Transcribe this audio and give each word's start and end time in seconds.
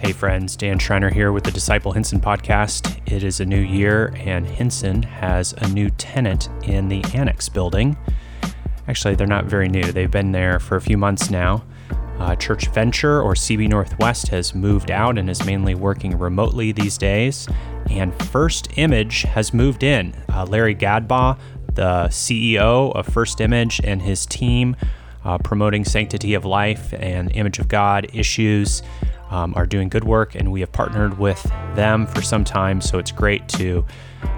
Hey 0.00 0.12
friends, 0.12 0.56
Dan 0.56 0.78
Schreiner 0.78 1.10
here 1.10 1.30
with 1.30 1.44
the 1.44 1.50
Disciple 1.50 1.92
Hinson 1.92 2.20
podcast. 2.20 2.98
It 3.04 3.22
is 3.22 3.38
a 3.38 3.44
new 3.44 3.60
year, 3.60 4.14
and 4.16 4.46
Hinson 4.46 5.02
has 5.02 5.52
a 5.58 5.68
new 5.68 5.90
tenant 5.90 6.48
in 6.62 6.88
the 6.88 7.04
Annex 7.12 7.50
building. 7.50 7.98
Actually, 8.88 9.14
they're 9.14 9.26
not 9.26 9.44
very 9.44 9.68
new, 9.68 9.82
they've 9.82 10.10
been 10.10 10.32
there 10.32 10.58
for 10.58 10.76
a 10.76 10.80
few 10.80 10.96
months 10.96 11.28
now. 11.28 11.62
Uh, 12.18 12.34
Church 12.34 12.68
Venture 12.68 13.20
or 13.20 13.34
CB 13.34 13.68
Northwest 13.68 14.28
has 14.28 14.54
moved 14.54 14.90
out 14.90 15.18
and 15.18 15.28
is 15.28 15.44
mainly 15.44 15.74
working 15.74 16.18
remotely 16.18 16.72
these 16.72 16.96
days. 16.96 17.46
And 17.90 18.14
First 18.30 18.68
Image 18.78 19.24
has 19.24 19.52
moved 19.52 19.82
in. 19.82 20.14
Uh, 20.32 20.46
Larry 20.46 20.74
Gadbaugh, 20.74 21.38
the 21.74 22.06
CEO 22.08 22.90
of 22.96 23.06
First 23.06 23.42
Image, 23.42 23.82
and 23.84 24.00
his 24.00 24.24
team 24.24 24.76
uh, 25.26 25.36
promoting 25.36 25.84
sanctity 25.84 26.32
of 26.32 26.46
life 26.46 26.94
and 26.94 27.30
image 27.32 27.58
of 27.58 27.68
God 27.68 28.06
issues. 28.14 28.82
Um, 29.30 29.54
are 29.54 29.64
doing 29.64 29.88
good 29.88 30.02
work, 30.02 30.34
and 30.34 30.50
we 30.50 30.58
have 30.58 30.72
partnered 30.72 31.18
with 31.18 31.40
them 31.74 32.06
for 32.06 32.20
some 32.20 32.42
time. 32.42 32.80
So 32.80 32.98
it's 32.98 33.12
great 33.12 33.48
to 33.50 33.86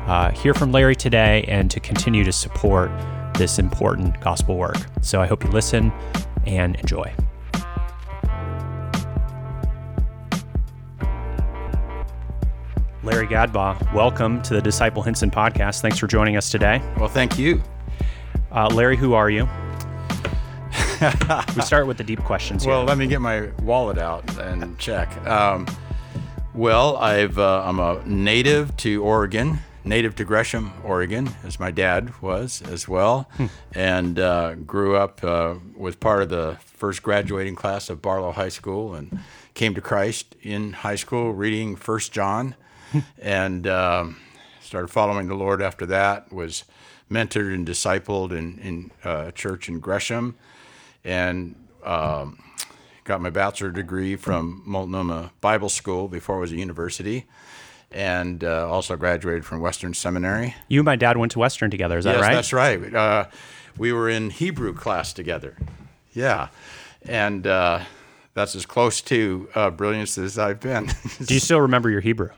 uh, 0.06 0.30
hear 0.32 0.52
from 0.52 0.70
Larry 0.70 0.94
today 0.94 1.44
and 1.48 1.70
to 1.70 1.80
continue 1.80 2.24
to 2.24 2.32
support 2.32 2.90
this 3.34 3.58
important 3.58 4.20
gospel 4.20 4.56
work. 4.58 4.76
So 5.00 5.20
I 5.20 5.26
hope 5.26 5.44
you 5.44 5.50
listen 5.50 5.90
and 6.46 6.76
enjoy. 6.76 7.10
Larry 13.02 13.26
Gadbaugh, 13.26 13.92
welcome 13.92 14.40
to 14.42 14.54
the 14.54 14.62
Disciple 14.62 15.02
Hinson 15.02 15.30
podcast. 15.30 15.80
Thanks 15.80 15.98
for 15.98 16.06
joining 16.06 16.36
us 16.36 16.50
today. 16.50 16.80
Well, 16.98 17.08
thank 17.08 17.36
you. 17.36 17.60
Uh, 18.52 18.68
Larry, 18.68 18.96
who 18.96 19.14
are 19.14 19.28
you? 19.28 19.48
we 21.56 21.62
start 21.62 21.88
with 21.88 21.96
the 21.96 22.04
deep 22.04 22.20
questions 22.20 22.62
here. 22.62 22.72
Well, 22.72 22.84
let 22.84 22.96
me 22.96 23.08
get 23.08 23.20
my 23.20 23.48
wallet 23.62 23.98
out 23.98 24.38
and 24.38 24.78
check. 24.78 25.16
Um, 25.26 25.66
well, 26.54 26.96
I've 26.96 27.38
uh, 27.40 27.64
I'm 27.64 27.80
a 27.80 28.00
native 28.06 28.76
to 28.78 29.02
Oregon, 29.02 29.58
native 29.84 30.14
to 30.16 30.24
Gresham, 30.24 30.72
Oregon, 30.84 31.28
as 31.42 31.58
my 31.58 31.72
dad 31.72 32.20
was 32.22 32.62
as 32.62 32.86
well, 32.86 33.28
and 33.74 34.20
uh, 34.20 34.54
grew 34.54 34.96
up 34.96 35.24
uh, 35.24 35.54
was 35.76 35.96
part 35.96 36.22
of 36.22 36.28
the 36.28 36.56
first 36.60 37.02
graduating 37.02 37.56
class 37.56 37.90
of 37.90 38.00
Barlow 38.00 38.30
High 38.30 38.50
School, 38.50 38.94
and 38.94 39.18
came 39.54 39.74
to 39.74 39.80
Christ 39.80 40.36
in 40.40 40.72
high 40.72 40.96
school, 40.96 41.32
reading 41.32 41.74
First 41.74 42.12
John, 42.12 42.54
and 43.18 43.66
um, 43.66 44.18
started 44.60 44.88
following 44.88 45.26
the 45.26 45.34
Lord 45.34 45.60
after 45.60 45.84
that. 45.86 46.32
Was 46.32 46.62
mentored 47.10 47.52
and 47.52 47.66
discipled 47.66 48.30
in 48.30 48.58
in 48.58 48.90
uh, 49.02 49.32
church 49.32 49.68
in 49.68 49.80
Gresham, 49.80 50.36
and 51.04 51.54
um, 51.84 52.38
got 53.04 53.20
my 53.20 53.30
bachelor 53.30 53.70
degree 53.70 54.16
from 54.16 54.62
Multnomah 54.64 55.32
Bible 55.40 55.68
School 55.68 56.08
before 56.08 56.36
it 56.36 56.40
was 56.40 56.52
a 56.52 56.56
university, 56.56 57.26
and 57.90 58.42
uh, 58.44 58.68
also 58.70 58.96
graduated 58.96 59.44
from 59.44 59.60
Western 59.60 59.94
Seminary. 59.94 60.54
you 60.68 60.80
and 60.80 60.86
my 60.86 60.96
dad 60.96 61.16
went 61.16 61.32
to 61.32 61.38
Western 61.38 61.70
together, 61.70 61.98
is 61.98 62.04
that 62.04 62.16
yes, 62.16 62.20
right? 62.22 62.34
that's 62.34 62.52
right. 62.52 62.94
Uh, 62.94 63.26
we 63.76 63.92
were 63.92 64.08
in 64.08 64.30
Hebrew 64.30 64.72
class 64.74 65.12
together. 65.12 65.56
Yeah, 66.12 66.48
and 67.02 67.46
uh, 67.46 67.80
that's 68.34 68.54
as 68.54 68.66
close 68.66 69.00
to 69.02 69.48
uh, 69.54 69.70
brilliance 69.70 70.18
as 70.18 70.38
I've 70.38 70.60
been. 70.60 70.86
Do 71.24 71.34
you 71.34 71.40
still 71.40 71.60
remember 71.62 71.90
your 71.90 72.00
Hebrew? 72.00 72.30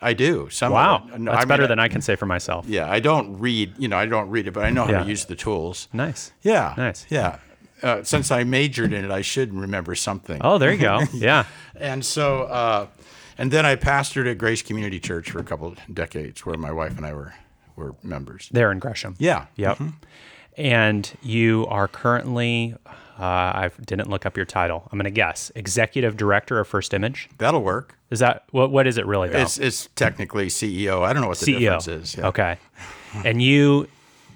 I 0.00 0.12
do. 0.12 0.48
Some 0.50 0.72
Wow. 0.72 1.08
No, 1.16 1.32
that's 1.32 1.38
I 1.38 1.40
mean, 1.40 1.48
better 1.48 1.66
than 1.66 1.80
I 1.80 1.88
can 1.88 2.00
say 2.00 2.14
for 2.14 2.26
myself. 2.26 2.66
Yeah, 2.68 2.88
I 2.88 3.00
don't 3.00 3.36
read. 3.40 3.74
You 3.78 3.88
know, 3.88 3.96
I 3.98 4.06
don't 4.06 4.30
read 4.30 4.46
it, 4.46 4.52
but 4.52 4.64
I 4.64 4.70
know 4.70 4.84
how 4.84 4.92
Yeah. 4.92 5.02
to 5.02 5.08
use 5.08 5.24
the 5.24 5.34
tools. 5.34 5.88
Nice. 5.92 6.30
Yeah. 6.40 6.74
Nice. 6.76 7.04
Yeah. 7.10 7.38
Uh, 7.82 8.02
since 8.02 8.30
I 8.30 8.44
majored 8.44 8.92
in 8.92 9.04
it, 9.04 9.10
I 9.10 9.22
should 9.22 9.54
remember 9.54 9.94
something. 9.94 10.40
Oh, 10.42 10.58
there 10.58 10.72
you 10.72 10.78
go. 10.78 11.00
Yeah. 11.14 11.44
And 11.76 12.04
so, 12.04 12.42
uh, 12.44 12.86
and 13.36 13.50
then 13.52 13.64
I 13.64 13.76
pastored 13.76 14.28
at 14.30 14.36
Grace 14.38 14.62
Community 14.62 14.98
Church 14.98 15.30
for 15.30 15.38
a 15.38 15.44
couple 15.44 15.68
of 15.68 15.78
decades, 15.92 16.44
where 16.44 16.56
my 16.56 16.72
wife 16.72 16.96
and 16.96 17.06
I 17.06 17.12
were 17.12 17.34
were 17.76 17.94
members. 18.02 18.48
There 18.50 18.72
in 18.72 18.80
Gresham. 18.80 19.14
Yeah. 19.18 19.46
Yep. 19.56 19.78
And 20.56 21.16
you 21.22 21.66
are 21.68 21.86
currently, 21.86 22.74
uh, 22.86 23.22
I 23.22 23.70
didn't 23.86 24.10
look 24.10 24.26
up 24.26 24.36
your 24.36 24.46
title. 24.46 24.88
I'm 24.90 24.98
going 24.98 25.04
to 25.04 25.10
guess 25.12 25.52
executive 25.54 26.16
director 26.16 26.58
of 26.58 26.66
First 26.66 26.92
Image. 26.92 27.28
That'll 27.38 27.62
work. 27.62 27.96
Is 28.10 28.18
that 28.18 28.44
what? 28.50 28.72
What 28.72 28.88
is 28.88 28.98
it 28.98 29.06
really? 29.06 29.28
Though? 29.28 29.38
It's 29.38 29.58
it's 29.58 29.88
technically 29.94 30.48
CEO. 30.48 31.04
I 31.04 31.12
don't 31.12 31.22
know 31.22 31.28
what 31.28 31.38
the 31.38 31.46
CEO. 31.54 31.58
difference 31.60 31.88
is. 31.88 32.16
Yeah. 32.16 32.26
Okay. 32.28 32.58
and 33.24 33.40
you 33.40 33.86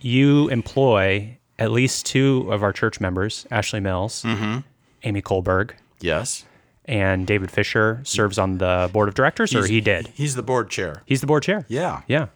you 0.00 0.48
employ 0.50 1.36
at 1.62 1.70
least 1.70 2.06
two 2.06 2.48
of 2.50 2.62
our 2.62 2.72
church 2.72 3.00
members, 3.00 3.46
Ashley 3.50 3.80
Mills, 3.80 4.22
Mm-hmm. 4.22 4.58
Amy 5.04 5.22
Kohlberg, 5.22 5.72
Yes. 6.00 6.44
and 6.84 7.26
David 7.26 7.50
Fisher 7.50 8.00
serves 8.04 8.38
on 8.38 8.58
the 8.58 8.88
board 8.92 9.08
of 9.08 9.14
directors, 9.14 9.54
or 9.54 9.66
he 9.66 9.80
did. 9.80 10.08
He's 10.14 10.34
the 10.34 10.42
board 10.42 10.70
chair. 10.70 11.02
He's 11.06 11.20
the 11.20 11.26
board 11.26 11.42
chair. 11.42 11.64
Yeah. 11.68 12.02
Yeah. 12.08 12.26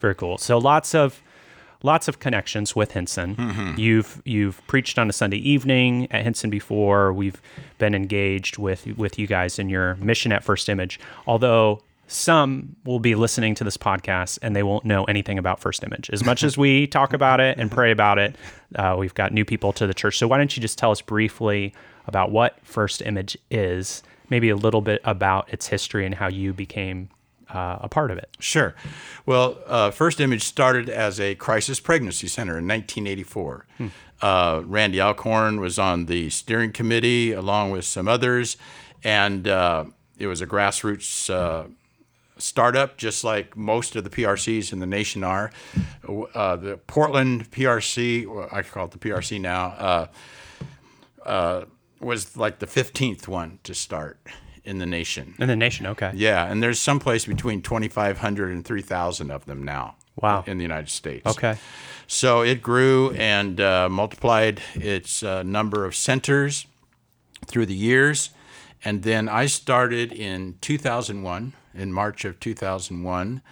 Very 0.00 0.14
cool. 0.14 0.38
So 0.38 0.58
lots 0.58 0.94
of 0.94 1.20
lots 1.82 2.08
of 2.08 2.18
connections 2.18 2.74
with 2.74 2.92
Hinson. 2.92 3.36
Mm-hmm. 3.36 3.78
You've 3.78 4.22
you've 4.24 4.66
preached 4.66 4.98
on 4.98 5.08
a 5.08 5.12
Sunday 5.12 5.38
evening 5.38 6.06
at 6.10 6.22
Hinson 6.24 6.50
before. 6.50 7.12
We've 7.12 7.40
been 7.78 7.94
engaged 7.94 8.58
with 8.58 8.86
with 8.96 9.18
you 9.18 9.26
guys 9.26 9.58
in 9.58 9.68
your 9.68 9.96
mission 9.96 10.32
at 10.32 10.42
First 10.44 10.68
Image. 10.68 10.98
Although 11.26 11.82
some 12.08 12.74
will 12.84 12.98
be 12.98 13.14
listening 13.14 13.54
to 13.54 13.64
this 13.64 13.76
podcast 13.76 14.38
and 14.42 14.56
they 14.56 14.62
won't 14.62 14.84
know 14.84 15.04
anything 15.04 15.38
about 15.38 15.60
First 15.60 15.84
Image. 15.84 16.10
As 16.10 16.24
much 16.24 16.42
as 16.42 16.58
we 16.58 16.86
talk 16.88 17.12
about 17.12 17.38
it 17.38 17.58
and 17.58 17.70
pray 17.70 17.92
about 17.92 18.18
it, 18.18 18.34
uh, 18.74 18.96
we've 18.98 19.14
got 19.14 19.32
new 19.32 19.44
people 19.44 19.72
to 19.74 19.86
the 19.86 19.94
church. 19.94 20.18
So 20.18 20.26
why 20.26 20.38
don't 20.38 20.56
you 20.56 20.60
just 20.60 20.78
tell 20.78 20.90
us 20.90 21.00
briefly 21.00 21.74
about 22.06 22.32
what 22.32 22.58
First 22.64 23.02
Image 23.02 23.36
is, 23.50 24.02
maybe 24.30 24.48
a 24.48 24.56
little 24.56 24.80
bit 24.80 25.00
about 25.04 25.52
its 25.52 25.68
history 25.68 26.06
and 26.06 26.14
how 26.14 26.28
you 26.28 26.52
became 26.52 27.10
uh, 27.50 27.78
a 27.80 27.88
part 27.88 28.10
of 28.10 28.18
it. 28.18 28.28
Sure. 28.40 28.74
Well, 29.26 29.58
uh, 29.66 29.90
First 29.90 30.20
Image 30.20 30.42
started 30.42 30.88
as 30.88 31.20
a 31.20 31.34
crisis 31.34 31.80
pregnancy 31.80 32.28
center 32.28 32.58
in 32.58 32.66
1984. 32.66 33.66
Uh, 34.20 34.62
Randy 34.64 35.00
Alcorn 35.00 35.60
was 35.60 35.78
on 35.78 36.06
the 36.06 36.30
steering 36.30 36.72
committee 36.72 37.32
along 37.32 37.70
with 37.70 37.84
some 37.84 38.08
others, 38.08 38.56
and 39.04 39.46
uh, 39.46 39.84
it 40.18 40.26
was 40.26 40.40
a 40.40 40.46
grassroots 40.46 41.30
uh, 41.32 41.68
startup, 42.38 42.96
just 42.96 43.24
like 43.24 43.56
most 43.56 43.96
of 43.96 44.04
the 44.04 44.10
PRCs 44.10 44.72
in 44.72 44.78
the 44.78 44.86
nation 44.86 45.24
are. 45.24 45.50
Uh, 46.34 46.56
the 46.56 46.78
Portland 46.86 47.50
PRC, 47.50 48.26
well, 48.26 48.48
I 48.50 48.62
call 48.62 48.86
it 48.86 48.92
the 48.92 48.98
PRC 48.98 49.40
now, 49.40 49.66
uh, 49.66 50.06
uh, 51.24 51.64
was 52.00 52.36
like 52.36 52.58
the 52.58 52.66
15th 52.66 53.28
one 53.28 53.58
to 53.64 53.74
start 53.74 54.18
in 54.64 54.78
the 54.78 54.86
nation. 54.86 55.34
In 55.38 55.48
the 55.48 55.56
nation, 55.56 55.86
okay. 55.86 56.12
Yeah, 56.14 56.44
and 56.44 56.62
there's 56.62 56.78
someplace 56.78 57.24
between 57.24 57.62
2,500 57.62 58.52
and 58.52 58.64
3,000 58.64 59.30
of 59.30 59.46
them 59.46 59.62
now. 59.62 59.96
Wow. 60.20 60.44
In 60.46 60.58
the 60.58 60.62
United 60.62 60.88
States. 60.88 61.26
Okay. 61.26 61.56
So 62.08 62.42
it 62.42 62.60
grew 62.60 63.12
and 63.12 63.60
uh, 63.60 63.88
multiplied 63.88 64.60
its 64.74 65.22
uh, 65.22 65.44
number 65.44 65.84
of 65.84 65.94
centers 65.94 66.66
through 67.46 67.66
the 67.66 67.74
years. 67.74 68.30
And 68.84 69.02
then 69.02 69.28
I 69.28 69.46
started 69.46 70.12
in 70.12 70.56
2001, 70.60 71.52
in 71.74 71.92
March 71.92 72.24
of 72.24 72.38
2001, 72.40 73.42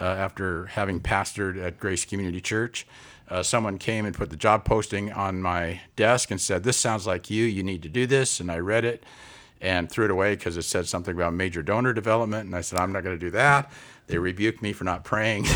uh, 0.00 0.04
after 0.04 0.66
having 0.66 1.00
pastored 1.00 1.62
at 1.62 1.78
Grace 1.78 2.04
Community 2.04 2.40
Church. 2.40 2.86
Uh, 3.28 3.42
someone 3.42 3.78
came 3.78 4.06
and 4.06 4.14
put 4.14 4.30
the 4.30 4.36
job 4.36 4.64
posting 4.64 5.12
on 5.12 5.42
my 5.42 5.80
desk 5.96 6.30
and 6.30 6.40
said, 6.40 6.62
This 6.62 6.76
sounds 6.76 7.06
like 7.06 7.28
you. 7.28 7.44
You 7.44 7.62
need 7.62 7.82
to 7.82 7.88
do 7.88 8.06
this. 8.06 8.38
And 8.38 8.50
I 8.50 8.58
read 8.58 8.84
it 8.84 9.02
and 9.60 9.90
threw 9.90 10.04
it 10.04 10.10
away 10.10 10.36
because 10.36 10.56
it 10.56 10.62
said 10.62 10.86
something 10.86 11.14
about 11.14 11.34
major 11.34 11.62
donor 11.62 11.92
development. 11.92 12.46
And 12.46 12.54
I 12.54 12.60
said, 12.60 12.78
I'm 12.78 12.92
not 12.92 13.02
going 13.02 13.18
to 13.18 13.24
do 13.24 13.30
that. 13.30 13.72
They 14.06 14.18
rebuked 14.18 14.62
me 14.62 14.72
for 14.72 14.84
not 14.84 15.02
praying. 15.02 15.46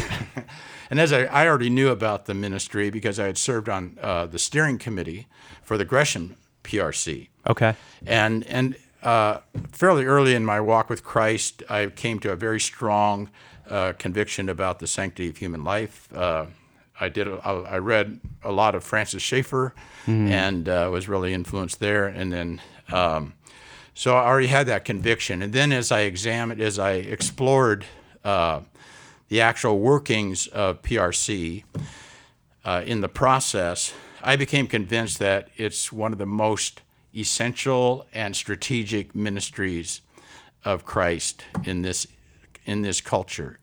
and 0.91 0.99
as 0.99 1.13
I, 1.13 1.25
I 1.25 1.47
already 1.47 1.71
knew 1.71 1.91
about 1.91 2.27
the 2.27 2.35
ministry 2.35 2.91
because 2.91 3.21
I 3.21 3.27
had 3.27 3.39
served 3.39 3.69
on 3.69 3.99
uh, 4.03 4.27
the 4.27 4.39
steering 4.39 4.79
committee 4.79 5.29
for 5.63 5.79
the 5.79 5.85
Gresham 5.85 6.37
PRC. 6.65 7.29
Okay. 7.47 7.77
And, 8.05 8.45
and 8.47 8.77
uh, 9.03 9.39
fairly 9.73 10.05
early 10.05 10.35
in 10.35 10.45
my 10.45 10.61
walk 10.61 10.91
with 10.91 11.03
Christ, 11.05 11.63
I 11.69 11.87
came 11.87 12.19
to 12.21 12.33
a 12.33 12.37
very 12.37 12.61
strong 12.61 13.31
uh, 13.69 13.93
conviction 13.99 14.49
about 14.49 14.79
the 14.79 14.87
sanctity 14.87 15.29
of 15.29 15.37
human 15.39 15.65
life. 15.65 16.09
Uh, 16.15 16.47
I 17.01 17.09
did. 17.09 17.27
a- 17.29 17.41
I 17.71 17.79
read 17.79 18.21
a 18.45 18.53
lot 18.53 18.75
of 18.75 18.85
Francis 18.85 19.23
Schaeffer, 19.23 19.75
and 20.07 20.69
uh, 20.69 20.89
was 20.93 21.09
really 21.09 21.33
influenced 21.33 21.79
there. 21.81 22.07
And 22.07 22.33
then, 22.33 22.61
um, 22.93 23.35
so 23.95 24.17
I 24.17 24.27
already 24.27 24.49
had 24.49 24.67
that 24.67 24.85
conviction. 24.85 25.41
And 25.43 25.53
then, 25.53 25.73
as 25.73 25.91
I 25.93 26.01
examined, 26.01 26.61
as 26.61 26.79
I 26.79 26.93
explored 26.95 27.85
uh, 28.25 28.61
the 29.29 29.41
actual 29.41 29.79
workings 29.79 30.47
of 30.49 30.83
PRC 30.83 31.63
uh, 32.65 32.83
in 32.85 33.01
the 33.01 33.09
process, 33.09 33.93
I 34.23 34.37
became 34.37 34.67
convinced 34.67 35.19
that 35.21 35.49
it's 35.57 35.91
one 35.93 36.13
of 36.13 36.19
the 36.19 36.27
most 36.27 36.83
essential 37.15 38.07
and 38.13 38.35
strategic 38.37 39.15
ministries 39.15 40.01
of 40.65 40.85
Christ 40.85 41.45
in 41.65 41.83
this 41.83 42.07
in 42.67 42.83
this 42.83 43.01
culture, 43.01 43.59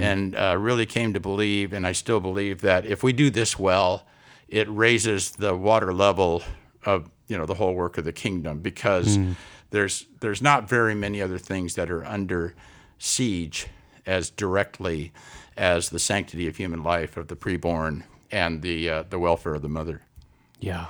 and 0.00 0.34
uh, 0.36 0.56
really 0.58 0.86
came 0.86 1.12
to 1.12 1.20
believe, 1.20 1.72
and 1.72 1.86
I 1.86 1.92
still 1.92 2.20
believe 2.20 2.60
that 2.62 2.86
if 2.86 3.02
we 3.02 3.12
do 3.12 3.28
this 3.28 3.58
well, 3.58 4.06
it 4.48 4.68
raises 4.70 5.32
the 5.32 5.54
water 5.54 5.92
level 5.92 6.42
of 6.84 7.10
you 7.28 7.36
know 7.36 7.46
the 7.46 7.54
whole 7.54 7.74
work 7.74 7.98
of 7.98 8.04
the 8.04 8.12
kingdom 8.12 8.60
because 8.60 9.16
there's 9.70 10.06
there's 10.20 10.40
not 10.40 10.68
very 10.68 10.94
many 10.94 11.20
other 11.20 11.38
things 11.38 11.74
that 11.74 11.90
are 11.90 12.04
under 12.04 12.54
siege 12.98 13.66
as 14.06 14.30
directly 14.30 15.12
as 15.56 15.90
the 15.90 15.98
sanctity 15.98 16.46
of 16.46 16.56
human 16.56 16.82
life 16.82 17.16
of 17.16 17.28
the 17.28 17.36
preborn 17.36 18.04
and 18.30 18.62
the 18.62 18.88
uh, 18.88 19.02
the 19.10 19.18
welfare 19.18 19.54
of 19.54 19.62
the 19.62 19.68
mother. 19.68 20.02
Yeah. 20.60 20.86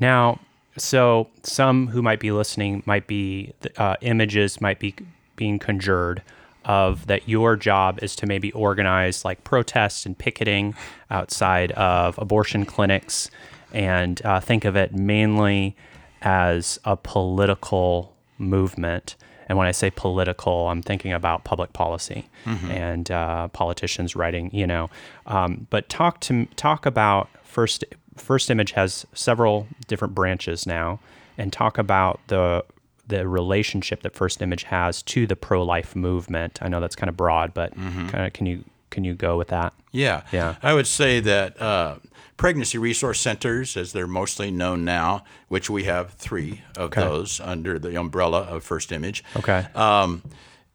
Now, 0.00 0.40
so 0.80 1.28
some 1.42 1.88
who 1.88 2.02
might 2.02 2.20
be 2.20 2.30
listening 2.30 2.82
might 2.86 3.06
be 3.06 3.52
uh, 3.76 3.96
images 4.00 4.60
might 4.60 4.78
be 4.78 4.94
being 5.36 5.58
conjured 5.58 6.22
of 6.64 7.06
that 7.06 7.28
your 7.28 7.56
job 7.56 7.98
is 8.02 8.14
to 8.16 8.26
maybe 8.26 8.52
organize 8.52 9.24
like 9.24 9.42
protests 9.44 10.04
and 10.04 10.18
picketing 10.18 10.74
outside 11.10 11.72
of 11.72 12.18
abortion 12.18 12.64
clinics 12.66 13.30
and 13.72 14.20
uh, 14.24 14.40
think 14.40 14.64
of 14.64 14.76
it 14.76 14.94
mainly 14.94 15.76
as 16.22 16.78
a 16.84 16.96
political 16.96 18.14
movement. 18.38 19.16
And 19.48 19.56
when 19.56 19.66
I 19.66 19.72
say 19.72 19.90
political, 19.90 20.68
I'm 20.68 20.82
thinking 20.82 21.12
about 21.12 21.44
public 21.44 21.72
policy 21.72 22.28
mm-hmm. 22.44 22.70
and 22.70 23.10
uh, 23.10 23.48
politicians 23.48 24.14
writing, 24.14 24.50
you 24.52 24.66
know. 24.66 24.90
Um, 25.26 25.66
but 25.70 25.88
talk 25.88 26.20
to 26.20 26.46
talk 26.56 26.86
about 26.86 27.28
first. 27.44 27.84
First 28.20 28.50
Image 28.50 28.72
has 28.72 29.06
several 29.12 29.66
different 29.86 30.14
branches 30.14 30.66
now, 30.66 31.00
and 31.36 31.52
talk 31.52 31.78
about 31.78 32.20
the 32.28 32.64
the 33.06 33.26
relationship 33.26 34.02
that 34.02 34.14
First 34.14 34.42
Image 34.42 34.64
has 34.64 35.02
to 35.02 35.26
the 35.26 35.36
pro 35.36 35.62
life 35.62 35.96
movement. 35.96 36.58
I 36.62 36.68
know 36.68 36.80
that's 36.80 36.96
kind 36.96 37.08
of 37.08 37.16
broad, 37.16 37.54
but 37.54 37.74
mm-hmm. 37.74 38.08
kind 38.08 38.26
of 38.26 38.32
can 38.32 38.46
you 38.46 38.64
can 38.90 39.04
you 39.04 39.14
go 39.14 39.36
with 39.36 39.48
that? 39.48 39.72
Yeah, 39.92 40.22
yeah. 40.32 40.56
I 40.62 40.74
would 40.74 40.86
say 40.86 41.20
that 41.20 41.60
uh, 41.60 41.96
pregnancy 42.36 42.78
resource 42.78 43.20
centers, 43.20 43.76
as 43.76 43.92
they're 43.92 44.06
mostly 44.06 44.50
known 44.50 44.84
now, 44.84 45.24
which 45.48 45.68
we 45.68 45.84
have 45.84 46.12
three 46.14 46.62
of 46.76 46.92
okay. 46.92 47.02
those 47.02 47.40
under 47.40 47.78
the 47.78 47.98
umbrella 47.98 48.42
of 48.42 48.64
First 48.64 48.92
Image. 48.92 49.24
Okay. 49.36 49.66
Um, 49.74 50.22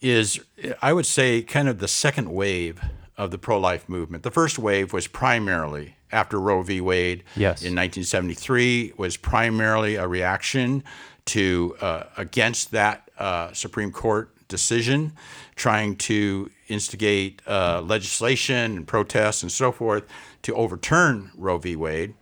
is 0.01 0.42
I 0.81 0.92
would 0.94 1.06
say 1.06 1.42
kind 1.42 1.69
of 1.69 1.80
the 1.80 1.88
second 1.88 2.31
wave 2.34 2.81
of 3.18 3.31
the 3.31 3.38
pro 3.38 3.60
life 3.60 3.88
movement. 3.88 4.24
The 4.24 4.31
first 4.31 4.57
wave 4.57 4.94
was 4.94 5.07
primarily 5.07 5.95
after 6.12 6.39
Roe 6.39 6.62
v. 6.62 6.81
Wade 6.81 7.24
yes. 7.36 7.62
in 7.62 7.75
1973 7.75 8.94
was 8.98 9.18
primarily 9.18 9.95
a 9.95 10.07
reaction 10.07 10.83
to 11.25 11.75
uh, 11.81 12.04
against 12.18 12.71
that 12.71 13.10
uh, 13.18 13.54
Supreme 13.54 13.92
Court 13.92 14.30
decision, 14.48 15.13
trying 15.56 15.95
to 15.95 16.50
instigate 16.68 17.42
uh, 17.48 17.81
legislation 17.81 18.77
and 18.77 18.88
protests 18.88 19.42
and 19.44 19.51
so 19.51 19.71
forth 19.71 20.04
to 20.44 20.54
overturn 20.56 21.31
Roe 21.36 21.57
v. 21.57 21.75
Wade. 21.75 22.13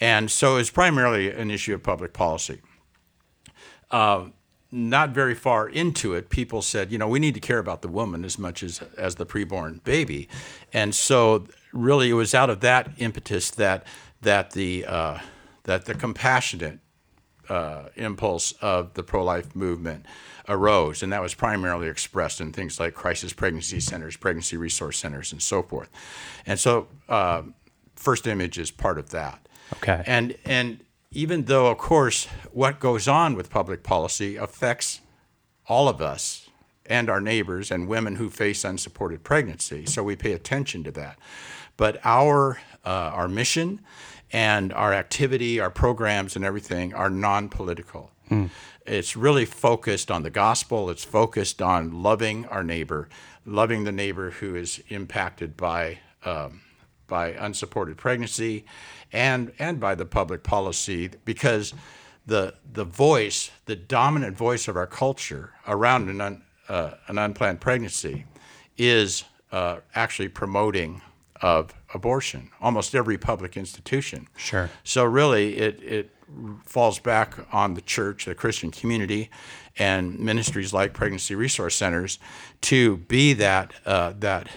And 0.00 0.30
so 0.30 0.56
it's 0.56 0.70
primarily 0.70 1.30
an 1.30 1.50
issue 1.50 1.74
of 1.74 1.82
public 1.82 2.12
policy. 2.12 2.60
Not 4.74 5.10
very 5.10 5.34
far 5.34 5.68
into 5.68 6.14
it, 6.14 6.30
people 6.30 6.62
said, 6.62 6.90
you 6.90 6.98
know, 6.98 7.06
we 7.06 7.18
need 7.18 7.34
to 7.34 7.40
care 7.40 7.58
about 7.58 7.82
the 7.82 7.88
woman 7.88 8.24
as 8.24 8.38
much 8.38 8.62
as, 8.62 8.80
as 8.96 9.16
the 9.16 9.26
preborn 9.26 9.84
baby. 9.84 10.28
And 10.72 10.94
so 10.94 11.46
really 11.72 12.08
it 12.08 12.14
was 12.14 12.34
out 12.34 12.48
of 12.48 12.60
that 12.60 12.90
impetus 12.96 13.50
that, 13.52 13.86
that, 14.22 14.52
the, 14.52 14.86
uh, 14.86 15.18
that 15.64 15.84
the 15.84 15.94
compassionate 15.94 16.78
uh, 17.48 17.88
impulse 17.96 18.52
of 18.62 18.94
the 18.94 19.02
pro 19.02 19.22
life 19.22 19.54
movement 19.54 20.06
arose, 20.48 21.02
and 21.02 21.12
that 21.12 21.20
was 21.20 21.34
primarily 21.34 21.88
expressed 21.88 22.40
in 22.40 22.52
things 22.52 22.80
like 22.80 22.94
crisis 22.94 23.32
pregnancy 23.32 23.80
centers, 23.80 24.16
pregnancy 24.16 24.56
resource 24.56 24.98
centers, 24.98 25.32
and 25.32 25.42
so 25.42 25.62
forth. 25.62 25.90
And 26.46 26.58
so, 26.58 26.88
uh, 27.08 27.42
First 27.96 28.26
Image 28.26 28.58
is 28.58 28.70
part 28.70 28.98
of 28.98 29.10
that. 29.10 29.46
Okay. 29.74 30.02
And 30.06 30.36
and 30.44 30.80
even 31.12 31.44
though, 31.44 31.68
of 31.68 31.78
course, 31.78 32.26
what 32.52 32.80
goes 32.80 33.06
on 33.06 33.34
with 33.34 33.50
public 33.50 33.82
policy 33.82 34.36
affects 34.36 35.00
all 35.68 35.88
of 35.88 36.00
us 36.00 36.48
and 36.86 37.08
our 37.08 37.20
neighbors 37.20 37.70
and 37.70 37.86
women 37.86 38.16
who 38.16 38.28
face 38.28 38.64
unsupported 38.64 39.22
pregnancy, 39.22 39.86
so 39.86 40.02
we 40.02 40.16
pay 40.16 40.32
attention 40.32 40.82
to 40.84 40.90
that. 40.90 41.18
But 41.76 42.00
our 42.04 42.58
uh, 42.84 42.88
our 43.14 43.28
mission 43.28 43.80
and 44.32 44.72
our 44.72 44.92
activity, 44.92 45.60
our 45.60 45.70
programs, 45.70 46.34
and 46.34 46.44
everything 46.44 46.94
are 46.94 47.10
non 47.10 47.48
political. 47.48 48.10
Mm. 48.30 48.50
It's 48.86 49.16
really 49.16 49.44
focused 49.44 50.10
on 50.10 50.22
the 50.22 50.30
gospel, 50.30 50.90
it's 50.90 51.04
focused 51.04 51.62
on 51.62 52.02
loving 52.02 52.46
our 52.46 52.64
neighbor, 52.64 53.08
loving 53.46 53.84
the 53.84 53.92
neighbor 53.92 54.30
who 54.30 54.54
is 54.54 54.82
impacted 54.88 55.56
by. 55.56 55.98
Um, 56.24 56.62
by 57.06 57.28
unsupported 57.28 57.96
pregnancy 57.96 58.64
and 59.12 59.52
and 59.58 59.78
by 59.80 59.94
the 59.94 60.04
public 60.04 60.42
policy 60.42 61.10
because 61.24 61.74
the 62.26 62.54
the 62.72 62.84
voice 62.84 63.50
the 63.66 63.76
dominant 63.76 64.36
voice 64.36 64.68
of 64.68 64.76
our 64.76 64.86
culture 64.86 65.52
around 65.66 66.08
an 66.08 66.20
un, 66.20 66.42
uh, 66.68 66.92
an 67.08 67.18
unplanned 67.18 67.60
pregnancy 67.60 68.24
is 68.78 69.24
uh, 69.50 69.78
actually 69.94 70.28
promoting 70.28 71.02
of 71.42 71.74
abortion, 71.92 72.50
almost 72.60 72.94
every 72.94 73.18
public 73.18 73.56
institution. 73.56 74.28
Sure. 74.36 74.70
So 74.84 75.04
really, 75.04 75.58
it, 75.58 75.82
it 75.82 76.10
falls 76.64 77.00
back 77.00 77.36
on 77.52 77.74
the 77.74 77.80
church, 77.80 78.24
the 78.24 78.34
Christian 78.34 78.70
community, 78.70 79.28
and 79.76 80.18
ministries 80.18 80.72
like 80.72 80.94
pregnancy 80.94 81.34
resource 81.34 81.74
centers 81.74 82.18
to 82.62 82.98
be 82.98 83.32
that 83.34 83.72
uh, 83.84 84.12
that 84.18 84.48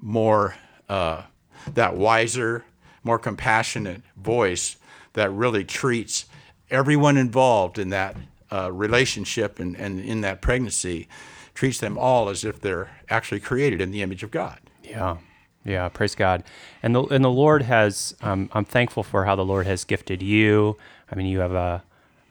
more 0.00 0.56
uh, 0.88 1.22
that 1.72 1.96
wiser, 1.96 2.64
more 3.02 3.18
compassionate 3.18 4.02
voice 4.16 4.76
that 5.14 5.30
really 5.30 5.64
treats 5.64 6.26
everyone 6.70 7.16
involved 7.16 7.78
in 7.78 7.90
that 7.90 8.16
uh, 8.52 8.70
relationship 8.72 9.58
and, 9.58 9.76
and 9.76 10.00
in 10.00 10.20
that 10.22 10.40
pregnancy, 10.40 11.08
treats 11.54 11.78
them 11.78 11.96
all 11.96 12.28
as 12.28 12.44
if 12.44 12.60
they're 12.60 12.90
actually 13.08 13.40
created 13.40 13.80
in 13.80 13.90
the 13.90 14.02
image 14.02 14.22
of 14.22 14.30
God. 14.30 14.58
Yeah. 14.82 15.18
Yeah, 15.64 15.88
praise 15.88 16.14
God. 16.14 16.44
And 16.82 16.94
the 16.94 17.04
and 17.04 17.24
the 17.24 17.30
Lord 17.30 17.62
has. 17.62 18.14
Um, 18.20 18.50
I'm 18.52 18.66
thankful 18.66 19.02
for 19.02 19.24
how 19.24 19.34
the 19.34 19.46
Lord 19.46 19.66
has 19.66 19.84
gifted 19.84 20.22
you. 20.22 20.76
I 21.10 21.14
mean, 21.14 21.26
you 21.26 21.38
have 21.38 21.54
a, 21.54 21.82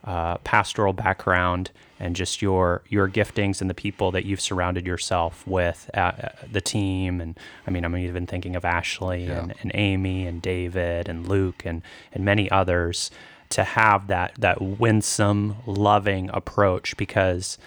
a, 0.04 0.40
pastoral 0.44 0.94
background 0.94 1.72
and 2.00 2.16
just 2.16 2.42
your 2.42 2.82
your 2.90 3.08
giftings 3.08 3.62
and 3.62 3.70
the 3.70 3.74
people 3.74 4.12
that 4.12 4.26
you've 4.26 4.42
surrounded 4.42 4.86
yourself 4.86 5.46
with, 5.48 5.90
uh, 5.94 6.00
uh, 6.00 6.30
the 6.52 6.62
team. 6.62 7.22
And 7.22 7.40
I 7.66 7.72
mean, 7.72 7.86
I'm 7.86 7.96
even 7.98 8.28
thinking 8.28 8.56
of 8.56 8.66
Ashley 8.66 9.26
yeah. 9.26 9.40
and, 9.40 9.54
and 9.62 9.72
Amy 9.74 10.28
and 10.28 10.42
David 10.42 11.08
and 11.08 11.28
Luke 11.28 11.64
and 11.66 11.82
and 12.12 12.26
many 12.26 12.50
others 12.52 13.12
to 13.50 13.64
have 13.64 14.08
that 14.08 14.34
that 14.38 14.62
winsome, 14.62 15.58
loving 15.66 16.30
approach 16.34 16.98
because 16.98 17.58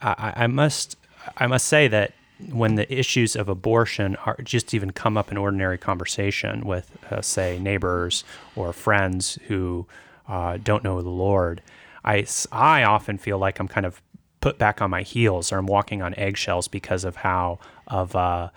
I, 0.00 0.32
I 0.36 0.46
must 0.46 0.96
I 1.36 1.46
must 1.46 1.66
say 1.66 1.88
that 1.88 2.12
when 2.50 2.74
the 2.74 2.92
issues 2.92 3.36
of 3.36 3.48
abortion 3.48 4.16
are 4.26 4.36
just 4.42 4.74
even 4.74 4.90
come 4.90 5.16
up 5.16 5.30
in 5.30 5.36
ordinary 5.36 5.78
conversation 5.78 6.62
with, 6.62 6.90
uh, 7.10 7.22
say, 7.22 7.58
neighbors 7.58 8.24
or 8.56 8.72
friends 8.72 9.38
who 9.46 9.86
uh, 10.32 10.56
don't 10.56 10.82
know 10.82 11.02
the 11.02 11.10
Lord, 11.10 11.60
I, 12.06 12.26
I 12.50 12.84
often 12.84 13.18
feel 13.18 13.36
like 13.36 13.60
I'm 13.60 13.68
kind 13.68 13.84
of 13.84 14.00
put 14.40 14.56
back 14.56 14.80
on 14.80 14.88
my 14.90 15.02
heels 15.02 15.52
or 15.52 15.58
I'm 15.58 15.66
walking 15.66 16.00
on 16.00 16.14
eggshells 16.14 16.68
because 16.68 17.04
of 17.04 17.16
how 17.16 17.58
of 17.86 18.14
a 18.14 18.50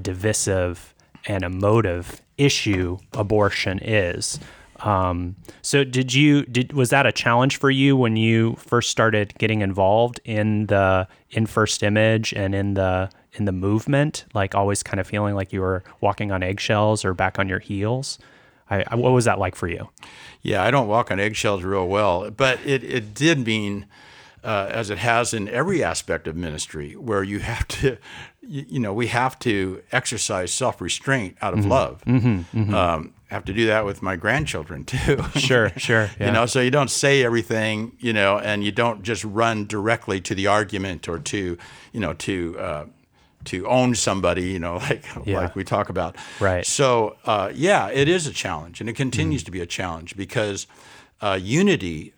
divisive 0.00 0.94
and 1.26 1.42
emotive 1.42 2.20
issue 2.36 2.98
abortion 3.14 3.78
is. 3.82 4.38
Um, 4.80 5.36
so 5.62 5.84
did 5.84 6.12
you 6.12 6.44
did 6.44 6.74
was 6.74 6.90
that 6.90 7.06
a 7.06 7.12
challenge 7.12 7.56
for 7.56 7.70
you 7.70 7.96
when 7.96 8.16
you 8.16 8.56
first 8.56 8.90
started 8.90 9.32
getting 9.38 9.62
involved 9.62 10.20
in 10.26 10.66
the 10.66 11.08
in 11.30 11.46
first 11.46 11.82
image 11.82 12.34
and 12.34 12.54
in 12.54 12.74
the 12.74 13.08
in 13.32 13.46
the 13.46 13.52
movement, 13.52 14.26
like 14.34 14.54
always 14.54 14.82
kind 14.82 15.00
of 15.00 15.06
feeling 15.06 15.34
like 15.34 15.50
you 15.50 15.62
were 15.62 15.82
walking 16.02 16.30
on 16.30 16.42
eggshells 16.42 17.06
or 17.06 17.14
back 17.14 17.38
on 17.38 17.48
your 17.48 17.58
heels? 17.58 18.18
I, 18.70 18.84
I, 18.88 18.94
what 18.96 19.12
was 19.12 19.24
that 19.26 19.38
like 19.38 19.54
for 19.54 19.68
you? 19.68 19.88
Yeah, 20.42 20.62
I 20.62 20.70
don't 20.70 20.88
walk 20.88 21.10
on 21.10 21.20
eggshells 21.20 21.62
real 21.62 21.88
well, 21.88 22.30
but 22.30 22.58
it, 22.64 22.84
it 22.84 23.14
did 23.14 23.44
mean, 23.44 23.86
uh, 24.44 24.68
as 24.70 24.90
it 24.90 24.98
has 24.98 25.34
in 25.34 25.48
every 25.48 25.82
aspect 25.82 26.26
of 26.26 26.36
ministry, 26.36 26.94
where 26.94 27.22
you 27.22 27.40
have 27.40 27.66
to, 27.68 27.98
you, 28.40 28.64
you 28.68 28.80
know, 28.80 28.92
we 28.92 29.08
have 29.08 29.38
to 29.40 29.82
exercise 29.92 30.52
self 30.52 30.80
restraint 30.80 31.36
out 31.40 31.54
of 31.54 31.60
mm-hmm. 31.60 31.70
love. 31.70 32.02
Mm-hmm, 32.04 32.58
mm-hmm. 32.58 32.74
Um, 32.74 33.14
have 33.28 33.44
to 33.44 33.52
do 33.52 33.66
that 33.66 33.84
with 33.84 34.02
my 34.02 34.16
grandchildren 34.16 34.84
too. 34.84 35.22
sure, 35.34 35.70
sure. 35.76 36.10
Yeah. 36.20 36.26
You 36.26 36.32
know, 36.32 36.46
so 36.46 36.60
you 36.60 36.70
don't 36.70 36.90
say 36.90 37.24
everything, 37.24 37.92
you 37.98 38.12
know, 38.12 38.38
and 38.38 38.64
you 38.64 38.72
don't 38.72 39.02
just 39.02 39.24
run 39.24 39.66
directly 39.66 40.20
to 40.22 40.34
the 40.34 40.46
argument 40.46 41.08
or 41.08 41.18
to, 41.18 41.58
you 41.92 42.00
know, 42.00 42.12
to 42.14 42.58
uh, 42.58 42.84
to 43.46 43.66
own 43.66 43.94
somebody, 43.94 44.50
you 44.50 44.58
know, 44.58 44.76
like 44.88 45.04
yeah. 45.24 45.40
like 45.40 45.56
we 45.56 45.64
talk 45.64 45.88
about. 45.88 46.16
Right. 46.40 46.64
So 46.66 47.16
uh, 47.24 47.50
yeah, 47.54 47.88
it 47.88 48.08
is 48.08 48.26
a 48.26 48.32
challenge, 48.32 48.80
and 48.80 48.88
it 48.88 48.94
continues 48.94 49.42
mm. 49.42 49.46
to 49.46 49.50
be 49.50 49.60
a 49.60 49.66
challenge 49.66 50.16
because 50.16 50.66
uh, 51.20 51.38
unity 51.40 52.14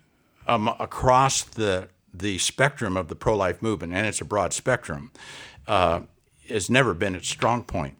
um, 0.47 0.67
across 0.79 1.43
the 1.43 1.89
the 2.13 2.37
spectrum 2.39 2.97
of 2.97 3.07
the 3.07 3.15
pro 3.15 3.35
life 3.35 3.61
movement, 3.61 3.93
and 3.93 4.05
it's 4.05 4.21
a 4.21 4.25
broad 4.25 4.53
spectrum, 4.53 5.11
uh, 5.67 6.01
has 6.47 6.69
never 6.69 6.93
been 6.93 7.15
its 7.15 7.29
strong 7.29 7.63
point. 7.63 7.95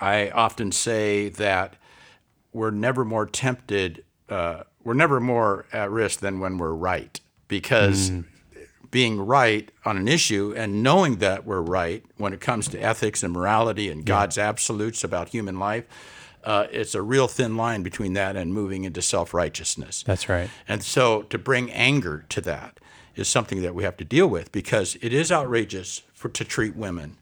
I 0.00 0.30
often 0.30 0.72
say 0.72 1.28
that 1.30 1.76
we're 2.52 2.70
never 2.70 3.04
more 3.04 3.26
tempted, 3.26 4.04
uh, 4.28 4.64
we're 4.82 4.94
never 4.94 5.20
more 5.20 5.66
at 5.72 5.90
risk 5.90 6.20
than 6.20 6.40
when 6.40 6.58
we're 6.58 6.72
right, 6.72 7.18
because 7.48 8.10
mm. 8.10 8.24
Being 8.94 9.20
right 9.20 9.72
on 9.84 9.96
an 9.96 10.06
issue 10.06 10.54
and 10.56 10.80
knowing 10.80 11.16
that 11.16 11.44
we're 11.44 11.60
right 11.60 12.04
when 12.16 12.32
it 12.32 12.40
comes 12.40 12.68
to 12.68 12.78
ethics 12.78 13.24
and 13.24 13.32
morality 13.32 13.90
and 13.90 14.06
God's 14.06 14.38
absolutes 14.38 15.02
about 15.02 15.30
human 15.30 15.58
life. 15.58 15.84
Uh, 16.44 16.68
it's 16.70 16.94
a 16.94 17.02
real 17.02 17.26
thin 17.26 17.56
line 17.56 17.82
between 17.82 18.12
that 18.12 18.36
and 18.36 18.54
moving 18.54 18.84
into 18.84 19.02
self 19.02 19.34
righteousness. 19.34 20.04
That's 20.06 20.28
right. 20.28 20.48
And 20.68 20.84
so 20.84 21.22
to 21.22 21.38
bring 21.38 21.72
anger 21.72 22.24
to 22.28 22.40
that 22.42 22.78
is 23.16 23.26
something 23.26 23.62
that 23.62 23.74
we 23.74 23.82
have 23.82 23.96
to 23.96 24.04
deal 24.04 24.28
with 24.28 24.52
because 24.52 24.96
it 25.02 25.12
is 25.12 25.32
outrageous 25.32 26.02
for 26.14 26.28
to 26.28 26.44
treat 26.44 26.76
women 26.76 27.16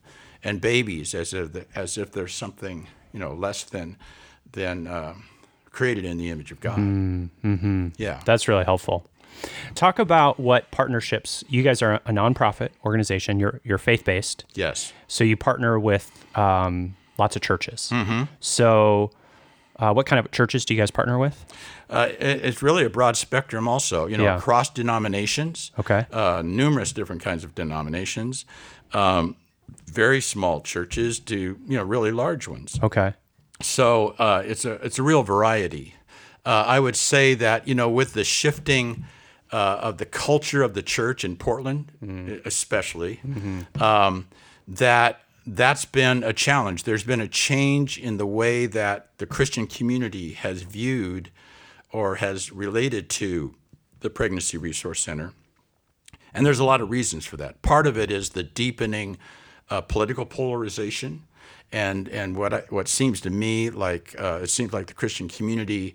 and 0.44 0.60
babies 0.60 1.14
as 1.14 1.32
if 1.32 1.56
as 1.74 1.96
if 1.96 2.12
there's 2.12 2.34
something 2.34 2.88
you 3.14 3.18
know 3.18 3.32
less 3.32 3.64
than 3.64 3.96
than 4.52 4.86
uh, 4.86 5.14
created 5.70 6.04
in 6.04 6.18
the 6.18 6.28
image 6.28 6.52
of 6.52 6.60
God. 6.60 6.76
Mm-hmm. 6.76 7.88
Yeah, 7.96 8.20
that's 8.26 8.46
really 8.46 8.64
helpful. 8.64 9.06
Talk 9.74 9.98
about 9.98 10.38
what 10.38 10.70
partnerships. 10.70 11.44
You 11.48 11.62
guys 11.62 11.82
are 11.82 11.94
a 11.94 12.10
nonprofit 12.10 12.70
organization. 12.84 13.38
You're 13.38 13.60
you're 13.64 13.78
faith 13.78 14.04
based. 14.04 14.44
Yes. 14.54 14.92
So 15.08 15.24
you 15.24 15.36
partner 15.36 15.78
with 15.78 16.10
um, 16.36 16.96
lots 17.18 17.36
of 17.36 17.42
churches. 17.42 17.90
Mm-hmm. 17.92 18.24
So, 18.40 19.10
uh, 19.76 19.92
what 19.92 20.06
kind 20.06 20.20
of 20.20 20.30
churches 20.30 20.64
do 20.64 20.74
you 20.74 20.80
guys 20.80 20.90
partner 20.90 21.18
with? 21.18 21.44
Uh, 21.88 22.08
it, 22.18 22.44
it's 22.44 22.62
really 22.62 22.84
a 22.84 22.90
broad 22.90 23.16
spectrum, 23.16 23.66
also. 23.66 24.06
You 24.06 24.16
know, 24.16 24.24
yeah. 24.24 24.36
across 24.36 24.70
denominations. 24.70 25.72
Okay. 25.78 26.06
Uh, 26.12 26.42
numerous 26.44 26.92
different 26.92 27.22
kinds 27.22 27.44
of 27.44 27.54
denominations. 27.54 28.44
Um, 28.92 29.36
very 29.86 30.20
small 30.20 30.60
churches 30.60 31.18
to 31.20 31.36
you 31.36 31.76
know 31.76 31.84
really 31.84 32.12
large 32.12 32.48
ones. 32.48 32.78
Okay. 32.82 33.14
So 33.60 34.14
uh, 34.18 34.42
it's 34.44 34.64
a 34.64 34.72
it's 34.84 34.98
a 34.98 35.02
real 35.02 35.22
variety. 35.22 35.94
Uh, 36.44 36.64
I 36.66 36.80
would 36.80 36.96
say 36.96 37.34
that 37.34 37.68
you 37.68 37.74
know 37.74 37.88
with 37.88 38.14
the 38.14 38.24
shifting 38.24 39.04
uh, 39.52 39.78
of 39.82 39.98
the 39.98 40.06
culture 40.06 40.62
of 40.62 40.74
the 40.74 40.82
church 40.82 41.24
in 41.24 41.36
Portland, 41.36 41.92
mm-hmm. 42.02 42.46
especially, 42.46 43.20
mm-hmm. 43.26 43.82
Um, 43.82 44.28
that 44.66 45.20
that's 45.46 45.84
been 45.84 46.22
a 46.22 46.32
challenge. 46.32 46.84
There's 46.84 47.04
been 47.04 47.20
a 47.20 47.28
change 47.28 47.98
in 47.98 48.16
the 48.16 48.26
way 48.26 48.66
that 48.66 49.10
the 49.18 49.26
Christian 49.26 49.66
community 49.66 50.32
has 50.32 50.62
viewed 50.62 51.30
or 51.90 52.16
has 52.16 52.52
related 52.52 53.10
to 53.10 53.54
the 54.00 54.10
Pregnancy 54.10 54.56
Resource 54.56 55.00
Center. 55.00 55.32
And 56.32 56.46
there's 56.46 56.58
a 56.58 56.64
lot 56.64 56.80
of 56.80 56.90
reasons 56.90 57.26
for 57.26 57.36
that. 57.36 57.60
Part 57.60 57.86
of 57.86 57.98
it 57.98 58.10
is 58.10 58.30
the 58.30 58.42
deepening 58.42 59.18
uh, 59.68 59.80
political 59.80 60.24
polarization, 60.24 61.24
and 61.70 62.08
and 62.08 62.36
what 62.36 62.54
I, 62.54 62.62
what 62.68 62.88
seems 62.88 63.20
to 63.22 63.30
me 63.30 63.70
like 63.70 64.14
uh, 64.18 64.40
it 64.42 64.50
seems 64.50 64.72
like 64.72 64.86
the 64.86 64.94
Christian 64.94 65.28
community 65.28 65.94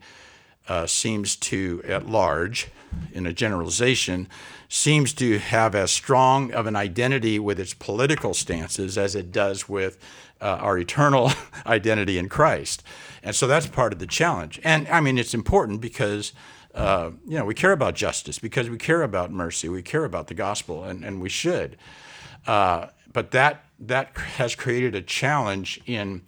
uh, 0.68 0.86
seems 0.86 1.36
to, 1.36 1.82
at 1.86 2.08
large, 2.08 2.68
in 3.14 3.26
a 3.26 3.34
generalization, 3.34 4.28
seems 4.70 5.14
to 5.14 5.40
have 5.40 5.76
as 5.76 5.92
strong 5.92 6.52
of 6.54 6.68
an 6.68 6.76
identity 6.76 7.40
with 7.40 7.60
its 7.60 7.74
political 7.74 8.34
stances 8.34 8.98
as 8.98 9.16
it 9.16 9.32
does 9.32 9.70
with 9.70 9.98
uh, 10.42 10.58
our 10.62 10.78
eternal 10.78 11.32
identity 11.66 12.18
in 12.18 12.30
Christ. 12.30 12.84
And 13.24 13.36
so 13.36 13.48
that's 13.48 13.68
part 13.68 13.94
of 13.94 14.00
the 14.00 14.08
challenge. 14.08 14.60
And 14.64 14.88
I 14.88 15.02
mean, 15.02 15.18
it's 15.18 15.34
important 15.34 15.82
because. 15.82 16.34
Uh, 16.76 17.10
you 17.28 17.36
know, 17.36 17.44
we 17.44 17.56
care 17.56 17.72
about 17.72 17.96
justice 17.96 18.38
because 18.38 18.70
we 18.70 18.78
care 18.78 19.02
about 19.02 19.32
mercy. 19.32 19.68
We 19.68 19.82
care 19.82 20.06
about 20.06 20.28
the 20.28 20.36
gospel, 20.36 20.84
and, 20.84 21.04
and 21.04 21.20
we 21.20 21.28
should. 21.28 21.76
Uh, 22.46 22.90
but 23.12 23.32
that 23.32 23.64
that 23.80 24.16
has 24.16 24.54
created 24.54 24.94
a 24.94 25.02
challenge 25.02 25.82
in 25.88 26.22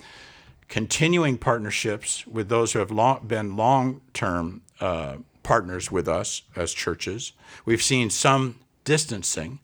continuing 0.70 1.38
partnerships 1.38 2.26
with 2.26 2.48
those 2.48 2.74
who 2.74 2.80
have 2.80 2.92
long, 2.92 3.28
been 3.28 3.58
long 3.58 4.02
term 4.14 4.62
uh, 4.80 5.18
partners 5.44 5.92
with 5.92 6.08
us 6.08 6.44
as 6.56 6.74
churches. 6.74 7.34
We've 7.66 7.82
seen 7.82 8.10
some 8.12 8.60
distancing, 8.86 9.60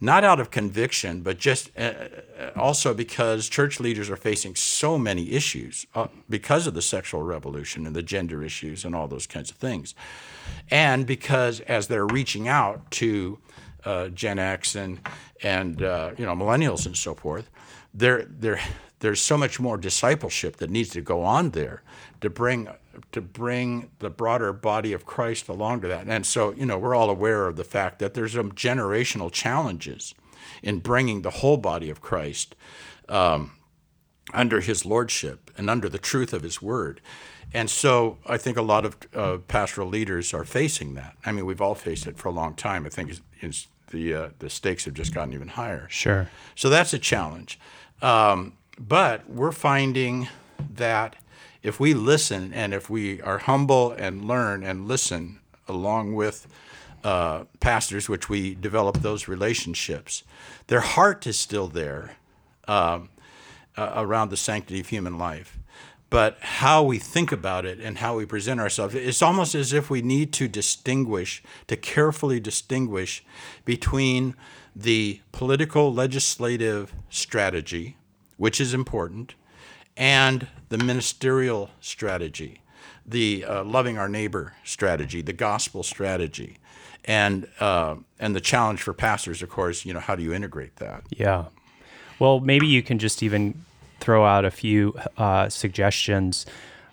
not 0.00 0.22
out 0.24 0.38
of 0.38 0.50
conviction, 0.50 1.22
but 1.22 1.38
just 1.38 1.70
uh, 1.76 1.80
uh, 2.38 2.50
also 2.54 2.94
because 2.94 3.48
church 3.48 3.80
leaders 3.80 4.08
are 4.08 4.16
facing 4.16 4.54
so 4.54 4.96
many 4.96 5.32
issues 5.32 5.86
uh, 5.94 6.06
because 6.30 6.66
of 6.66 6.74
the 6.74 6.82
sexual 6.82 7.22
revolution 7.22 7.86
and 7.86 7.96
the 7.96 8.02
gender 8.02 8.42
issues 8.42 8.84
and 8.84 8.94
all 8.94 9.08
those 9.08 9.26
kinds 9.26 9.50
of 9.50 9.56
things. 9.56 9.94
And 10.70 11.06
because 11.06 11.60
as 11.60 11.88
they're 11.88 12.06
reaching 12.06 12.46
out 12.46 12.90
to 12.92 13.38
uh, 13.84 14.08
Gen 14.08 14.38
X 14.38 14.74
and 14.74 15.00
and 15.42 15.82
uh, 15.82 16.12
you 16.16 16.24
know 16.24 16.34
millennials 16.34 16.86
and 16.86 16.96
so 16.96 17.14
forth, 17.14 17.50
they're 17.92 18.26
they're 18.28 18.60
there's 19.00 19.20
so 19.20 19.36
much 19.36 19.60
more 19.60 19.76
discipleship 19.76 20.56
that 20.56 20.70
needs 20.70 20.90
to 20.90 21.00
go 21.00 21.22
on 21.22 21.50
there 21.50 21.82
to 22.20 22.30
bring 22.30 22.68
to 23.12 23.20
bring 23.20 23.90
the 23.98 24.08
broader 24.08 24.52
body 24.52 24.92
of 24.92 25.04
Christ 25.04 25.48
along 25.48 25.82
to 25.82 25.88
that. 25.88 26.06
And 26.06 26.24
so, 26.24 26.52
you 26.52 26.64
know, 26.64 26.78
we're 26.78 26.94
all 26.94 27.10
aware 27.10 27.46
of 27.46 27.56
the 27.56 27.64
fact 27.64 27.98
that 27.98 28.14
there's 28.14 28.32
some 28.32 28.52
generational 28.52 29.30
challenges 29.30 30.14
in 30.62 30.78
bringing 30.78 31.22
the 31.22 31.30
whole 31.30 31.58
body 31.58 31.90
of 31.90 32.00
Christ 32.00 32.56
um, 33.08 33.52
under 34.32 34.60
His 34.60 34.86
lordship 34.86 35.50
and 35.58 35.68
under 35.68 35.88
the 35.88 35.98
truth 35.98 36.32
of 36.32 36.42
His 36.42 36.62
word. 36.62 37.02
And 37.52 37.70
so, 37.70 38.18
I 38.26 38.38
think 38.38 38.56
a 38.56 38.62
lot 38.62 38.84
of 38.84 38.96
uh, 39.14 39.38
pastoral 39.46 39.88
leaders 39.88 40.34
are 40.34 40.44
facing 40.44 40.94
that. 40.94 41.16
I 41.24 41.32
mean, 41.32 41.46
we've 41.46 41.60
all 41.60 41.74
faced 41.74 42.06
it 42.06 42.18
for 42.18 42.28
a 42.28 42.32
long 42.32 42.54
time. 42.54 42.86
I 42.86 42.88
think 42.88 43.10
it's, 43.10 43.20
it's 43.40 43.68
the 43.90 44.14
uh, 44.14 44.28
the 44.38 44.50
stakes 44.50 44.84
have 44.86 44.94
just 44.94 45.14
gotten 45.14 45.32
even 45.32 45.48
higher. 45.48 45.86
Sure. 45.88 46.28
So 46.54 46.68
that's 46.68 46.92
a 46.92 46.98
challenge. 46.98 47.58
Um, 48.02 48.54
but 48.78 49.28
we're 49.28 49.52
finding 49.52 50.28
that 50.74 51.16
if 51.62 51.80
we 51.80 51.94
listen 51.94 52.52
and 52.52 52.72
if 52.72 52.88
we 52.88 53.20
are 53.22 53.38
humble 53.38 53.92
and 53.92 54.24
learn 54.24 54.62
and 54.62 54.86
listen 54.86 55.40
along 55.68 56.14
with 56.14 56.46
uh, 57.02 57.44
pastors, 57.60 58.08
which 58.08 58.28
we 58.28 58.54
develop 58.54 58.98
those 58.98 59.28
relationships, 59.28 60.22
their 60.66 60.80
heart 60.80 61.26
is 61.26 61.38
still 61.38 61.68
there 61.68 62.16
um, 62.68 63.08
uh, 63.76 63.92
around 63.96 64.30
the 64.30 64.36
sanctity 64.36 64.80
of 64.80 64.88
human 64.88 65.18
life. 65.18 65.58
But 66.08 66.38
how 66.40 66.84
we 66.84 66.98
think 66.98 67.32
about 67.32 67.64
it 67.64 67.80
and 67.80 67.98
how 67.98 68.16
we 68.16 68.26
present 68.26 68.60
ourselves, 68.60 68.94
it's 68.94 69.22
almost 69.22 69.54
as 69.54 69.72
if 69.72 69.90
we 69.90 70.02
need 70.02 70.32
to 70.34 70.46
distinguish, 70.46 71.42
to 71.66 71.76
carefully 71.76 72.38
distinguish 72.38 73.24
between 73.64 74.36
the 74.74 75.20
political 75.32 75.92
legislative 75.92 76.94
strategy 77.10 77.96
which 78.36 78.60
is 78.60 78.74
important, 78.74 79.34
and 79.96 80.48
the 80.68 80.78
ministerial 80.78 81.70
strategy, 81.80 82.60
the 83.04 83.44
uh, 83.44 83.64
loving 83.64 83.98
our 83.98 84.08
neighbor 84.08 84.54
strategy, 84.64 85.22
the 85.22 85.32
gospel 85.32 85.82
strategy, 85.82 86.58
and 87.04 87.48
uh, 87.60 87.96
and 88.18 88.34
the 88.34 88.40
challenge 88.40 88.82
for 88.82 88.92
pastors, 88.92 89.42
of 89.42 89.48
course, 89.48 89.84
you 89.84 89.94
know, 89.94 90.00
how 90.00 90.14
do 90.14 90.22
you 90.22 90.32
integrate 90.32 90.76
that? 90.76 91.04
Yeah. 91.10 91.46
Well, 92.18 92.40
maybe 92.40 92.66
you 92.66 92.82
can 92.82 92.98
just 92.98 93.22
even 93.22 93.64
throw 94.00 94.24
out 94.24 94.44
a 94.44 94.50
few 94.50 94.98
uh, 95.16 95.48
suggestions. 95.48 96.46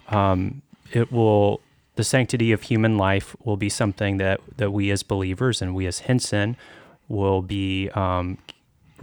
Um, 0.09 0.61
it 0.91 1.11
will 1.11 1.61
the 1.95 2.03
sanctity 2.03 2.51
of 2.51 2.63
human 2.63 2.97
life 2.97 3.35
will 3.43 3.57
be 3.57 3.69
something 3.69 4.17
that 4.17 4.41
that 4.57 4.71
we 4.71 4.91
as 4.91 5.03
believers 5.03 5.61
and 5.61 5.75
we 5.75 5.85
as 5.85 5.99
Hinson 5.99 6.55
will 7.07 7.41
be 7.41 7.89
um, 7.89 8.37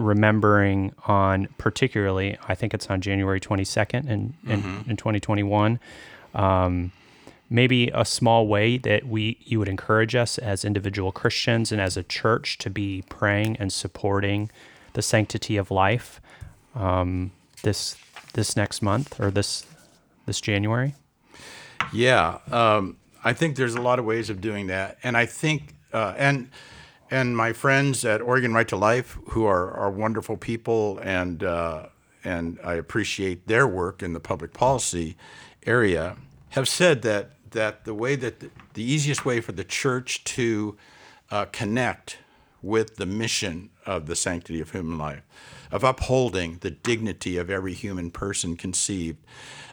remembering 0.00 0.92
on 1.06 1.48
particularly, 1.58 2.36
I 2.48 2.54
think 2.54 2.74
it's 2.74 2.88
on 2.88 3.00
January 3.00 3.40
22nd 3.40 4.08
in, 4.08 4.34
in, 4.46 4.62
mm-hmm. 4.62 4.90
in 4.90 4.96
2021. 4.96 5.78
Um, 6.34 6.92
maybe 7.50 7.90
a 7.92 8.04
small 8.04 8.46
way 8.46 8.78
that 8.78 9.06
we 9.06 9.36
you 9.40 9.58
would 9.58 9.68
encourage 9.68 10.14
us 10.14 10.38
as 10.38 10.64
individual 10.64 11.10
Christians 11.10 11.72
and 11.72 11.80
as 11.80 11.96
a 11.96 12.04
church 12.04 12.56
to 12.58 12.70
be 12.70 13.02
praying 13.08 13.56
and 13.58 13.72
supporting 13.72 14.50
the 14.92 15.02
sanctity 15.02 15.56
of 15.56 15.70
life 15.70 16.20
um, 16.74 17.32
this 17.62 17.96
this 18.34 18.56
next 18.56 18.80
month 18.80 19.20
or 19.20 19.30
this 19.30 19.66
this 20.26 20.40
January. 20.40 20.94
Yeah, 21.92 22.38
um, 22.50 22.96
I 23.24 23.32
think 23.32 23.56
there's 23.56 23.74
a 23.74 23.80
lot 23.80 23.98
of 23.98 24.04
ways 24.04 24.30
of 24.30 24.40
doing 24.40 24.68
that, 24.68 24.98
and 25.02 25.16
I 25.16 25.26
think 25.26 25.74
uh, 25.92 26.14
and 26.16 26.50
and 27.10 27.36
my 27.36 27.52
friends 27.52 28.04
at 28.04 28.22
Oregon 28.22 28.54
Right 28.54 28.68
to 28.68 28.76
Life, 28.76 29.18
who 29.30 29.44
are, 29.44 29.72
are 29.72 29.90
wonderful 29.90 30.36
people, 30.36 30.98
and 31.02 31.42
uh, 31.42 31.86
and 32.22 32.58
I 32.62 32.74
appreciate 32.74 33.46
their 33.46 33.66
work 33.66 34.02
in 34.02 34.12
the 34.12 34.20
public 34.20 34.52
policy 34.52 35.16
area, 35.66 36.16
have 36.50 36.68
said 36.68 37.02
that 37.02 37.30
that 37.50 37.84
the 37.84 37.94
way 37.94 38.14
that 38.16 38.40
the, 38.40 38.50
the 38.74 38.84
easiest 38.84 39.24
way 39.24 39.40
for 39.40 39.52
the 39.52 39.64
church 39.64 40.22
to 40.24 40.76
uh, 41.30 41.46
connect 41.46 42.18
with 42.62 42.96
the 42.96 43.06
mission 43.06 43.70
of 43.86 44.06
the 44.06 44.14
sanctity 44.14 44.60
of 44.60 44.70
human 44.70 44.98
life, 44.98 45.22
of 45.72 45.82
upholding 45.82 46.58
the 46.60 46.70
dignity 46.70 47.36
of 47.36 47.50
every 47.50 47.72
human 47.72 48.10
person 48.10 48.56
conceived, 48.56 49.18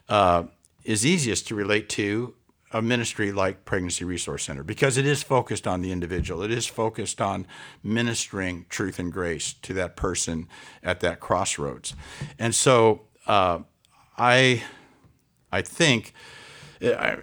uh, 0.10 0.44
is 0.84 1.06
easiest 1.06 1.48
to 1.48 1.53
relate 1.53 1.89
to 1.89 2.34
a 2.71 2.81
ministry 2.81 3.31
like 3.31 3.63
Pregnancy 3.63 4.03
Resource 4.03 4.43
Center 4.43 4.63
because 4.63 4.97
it 4.97 5.05
is 5.05 5.24
focused 5.24 5.65
on 5.65 5.81
the 5.81 5.91
individual. 5.91 6.43
It 6.43 6.51
is 6.51 6.67
focused 6.67 7.21
on 7.21 7.47
ministering 7.81 8.65
truth 8.69 9.00
and 9.00 9.12
grace 9.12 9.53
to 9.62 9.74
that 9.74 9.95
person 9.95 10.47
at 10.83 11.00
that 11.00 11.19
crossroads. 11.19 11.95
And 12.38 12.53
so 12.53 13.03
uh, 13.25 13.59
I, 14.17 14.63
I 15.51 15.62
think 15.62 16.13
I, 16.81 17.17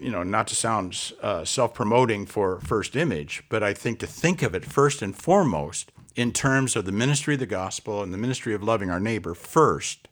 you 0.00 0.10
know, 0.10 0.22
not 0.22 0.46
to 0.46 0.54
sound 0.54 1.12
uh, 1.20 1.44
self-promoting 1.44 2.26
for 2.26 2.60
First 2.60 2.96
Image, 2.96 3.44
but 3.48 3.62
I 3.62 3.74
think 3.74 3.98
to 3.98 4.06
think 4.06 4.42
of 4.42 4.54
it 4.54 4.64
first 4.64 5.02
and 5.02 5.14
foremost 5.14 5.92
in 6.16 6.32
terms 6.32 6.76
of 6.76 6.84
the 6.84 6.92
ministry 6.92 7.34
of 7.34 7.40
the 7.40 7.46
gospel 7.46 8.02
and 8.02 8.14
the 8.14 8.18
ministry 8.18 8.54
of 8.54 8.62
loving 8.62 8.90
our 8.90 9.00
neighbor 9.00 9.34
first, 9.34 10.08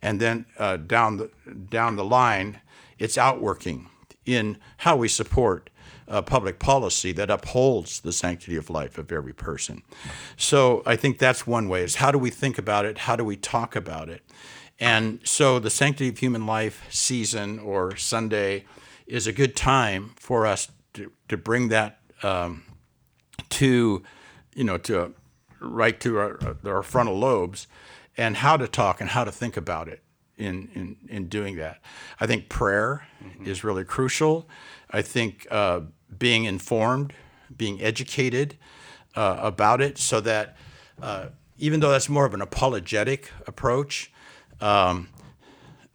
and 0.00 0.20
then 0.20 0.46
uh, 0.58 0.76
down 0.76 1.16
the 1.16 1.30
down 1.68 1.96
the 1.96 2.04
line, 2.04 2.60
it's 2.98 3.18
outworking 3.18 3.88
in 4.26 4.58
how 4.78 4.96
we 4.96 5.08
support 5.08 5.70
uh, 6.08 6.22
public 6.22 6.58
policy 6.58 7.12
that 7.12 7.30
upholds 7.30 8.00
the 8.00 8.12
sanctity 8.12 8.56
of 8.56 8.70
life 8.70 8.98
of 8.98 9.10
every 9.10 9.32
person. 9.32 9.82
So 10.36 10.82
I 10.86 10.96
think 10.96 11.18
that's 11.18 11.46
one 11.46 11.68
way: 11.68 11.82
is 11.82 11.96
how 11.96 12.10
do 12.10 12.18
we 12.18 12.30
think 12.30 12.58
about 12.58 12.84
it? 12.84 12.98
How 12.98 13.16
do 13.16 13.24
we 13.24 13.36
talk 13.36 13.74
about 13.74 14.08
it? 14.08 14.22
And 14.78 15.20
so 15.24 15.58
the 15.58 15.70
Sanctity 15.70 16.10
of 16.10 16.18
Human 16.18 16.46
Life 16.46 16.84
season 16.90 17.58
or 17.58 17.96
Sunday 17.96 18.64
is 19.06 19.26
a 19.26 19.32
good 19.32 19.56
time 19.56 20.12
for 20.16 20.46
us 20.46 20.68
to, 20.94 21.10
to 21.28 21.36
bring 21.36 21.68
that 21.68 21.98
um, 22.22 22.64
to, 23.50 24.02
you 24.54 24.64
know, 24.64 24.76
to 24.78 25.14
right 25.60 25.98
to 26.00 26.18
our, 26.18 26.38
our 26.64 26.82
frontal 26.82 27.18
lobes 27.18 27.66
and 28.16 28.36
how 28.36 28.56
to 28.56 28.68
talk 28.68 29.00
and 29.00 29.10
how 29.10 29.24
to 29.24 29.32
think 29.32 29.56
about 29.56 29.88
it 29.88 30.02
in, 30.36 30.68
in, 30.74 30.96
in 31.08 31.28
doing 31.28 31.56
that. 31.56 31.80
I 32.20 32.26
think 32.26 32.48
prayer 32.48 33.06
mm-hmm. 33.22 33.46
is 33.46 33.64
really 33.64 33.84
crucial. 33.84 34.48
I 34.90 35.02
think 35.02 35.46
uh, 35.50 35.80
being 36.18 36.44
informed, 36.44 37.12
being 37.56 37.82
educated 37.82 38.56
uh, 39.14 39.38
about 39.40 39.80
it 39.80 39.98
so 39.98 40.20
that 40.20 40.56
uh, 41.02 41.26
even 41.58 41.80
though 41.80 41.90
that's 41.90 42.08
more 42.08 42.26
of 42.26 42.34
an 42.34 42.42
apologetic 42.42 43.30
approach, 43.46 44.12
um, 44.60 45.08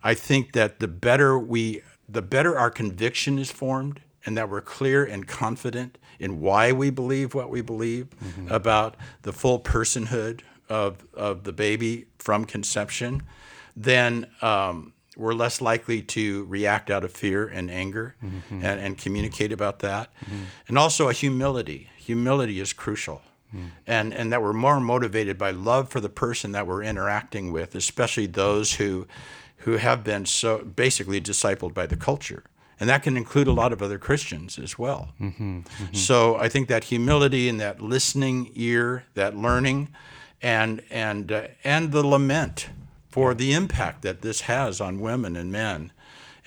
I 0.04 0.14
think 0.14 0.54
that 0.54 0.80
the 0.80 0.88
better 0.88 1.38
we, 1.38 1.82
the 2.10 2.22
better 2.22 2.58
our 2.58 2.72
conviction 2.72 3.38
is 3.38 3.52
formed, 3.52 4.02
and 4.26 4.38
that 4.38 4.50
we're 4.50 4.62
clear 4.62 5.04
and 5.04 5.28
confident 5.28 5.98
in 6.20 6.40
why 6.42 6.72
we 6.72 6.90
believe 6.90 7.34
what 7.34 7.50
we 7.50 7.62
believe 7.62 8.10
mm-hmm. 8.24 8.52
about 8.52 8.96
the 9.24 9.32
full 9.32 9.60
personhood 9.60 10.42
of 10.70 11.06
of 11.14 11.44
the 11.44 11.52
baby 11.52 12.06
from 12.18 12.46
conception, 12.46 13.24
then 13.76 14.28
um, 14.42 14.94
we're 15.16 15.34
less 15.34 15.62
likely 15.62 16.02
to 16.02 16.46
react 16.46 16.90
out 16.90 17.04
of 17.04 17.12
fear 17.12 17.48
and 17.48 17.70
anger 17.70 18.16
mm-hmm. 18.24 18.64
and, 18.64 18.80
and, 18.80 18.98
communicate 18.98 19.52
about 19.52 19.80
that. 19.80 20.14
Mm-hmm. 20.26 20.44
And 20.68 20.78
also 20.78 21.10
a 21.10 21.14
humility. 21.14 21.90
Humility 21.98 22.60
is 22.60 22.74
crucial 22.74 23.22
and 23.86 24.14
and 24.14 24.32
that 24.32 24.42
we're 24.42 24.54
more 24.54 24.80
motivated 24.80 25.38
by 25.38 25.52
love 25.52 25.90
for 25.90 26.00
the 26.00 26.10
person 26.10 26.52
that 26.54 26.68
we're 26.68 26.84
interacting 26.84 27.52
with, 27.52 27.76
especially 27.76 28.26
those 28.26 28.76
who 28.76 29.08
who 29.58 29.78
have 29.78 30.04
been 30.04 30.26
so 30.26 30.60
basically 30.60 31.22
discipled 31.22 31.74
by 31.74 31.86
the 31.86 31.96
culture. 31.96 32.44
And 32.80 32.90
that 32.90 33.04
can 33.04 33.16
include 33.16 33.48
a 33.48 33.52
lot 33.52 33.72
of 33.74 33.84
other 33.84 34.00
Christians 34.00 34.58
as 34.58 34.80
well. 34.80 35.14
Mm-hmm, 35.22 35.60
mm-hmm. 35.60 35.94
So 35.94 36.36
I 36.38 36.50
think 36.50 36.68
that 36.68 36.86
humility 36.86 37.48
and 37.48 37.60
that 37.60 37.80
listening 37.80 38.50
ear, 38.56 39.04
that 39.14 39.38
learning, 39.38 39.90
and 40.42 40.82
and 40.90 41.32
uh, 41.32 41.48
and 41.64 41.92
the 41.92 42.06
lament 42.06 42.70
for 43.12 43.34
the 43.34 43.54
impact 43.54 44.02
that 44.04 44.22
this 44.22 44.42
has 44.42 44.80
on 44.80 45.00
women 45.00 45.36
and 45.36 45.52
men 45.52 45.92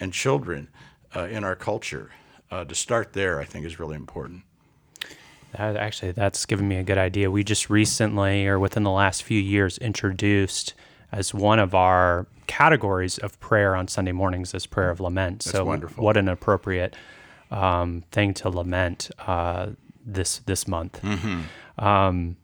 and 0.00 0.12
children 0.12 0.68
uh, 1.14 1.24
in 1.24 1.44
our 1.44 1.54
culture. 1.54 2.10
Uh, 2.50 2.64
to 2.64 2.74
start 2.74 3.12
there, 3.12 3.40
I 3.40 3.44
think 3.44 3.66
is 3.66 3.78
really 3.78 3.96
important. 3.96 4.42
That, 5.52 5.76
actually, 5.76 6.12
that's 6.12 6.46
given 6.46 6.66
me 6.66 6.76
a 6.76 6.82
good 6.82 6.98
idea. 6.98 7.30
We 7.30 7.44
just 7.44 7.70
recently, 7.70 8.46
or 8.46 8.58
within 8.58 8.82
the 8.82 8.90
last 8.90 9.22
few 9.22 9.40
years, 9.40 9.78
introduced 9.78 10.74
as 11.12 11.32
one 11.32 11.58
of 11.58 11.74
our 11.74 12.26
categories 12.46 13.18
of 13.18 13.38
prayer 13.40 13.76
on 13.76 13.88
Sunday 13.88 14.12
mornings 14.12 14.54
as 14.54 14.66
prayer 14.66 14.90
of 14.90 15.00
lament. 15.00 15.44
That's 15.44 15.56
so, 15.56 15.64
wonderful. 15.64 16.04
what 16.04 16.16
an 16.16 16.28
appropriate 16.28 16.94
um, 17.50 18.04
thing 18.10 18.34
to 18.34 18.48
lament 18.48 19.10
uh, 19.26 19.70
this 20.04 20.38
this 20.38 20.66
month. 20.66 21.00
Mm-hmm. 21.02 21.84
Um, 21.84 22.36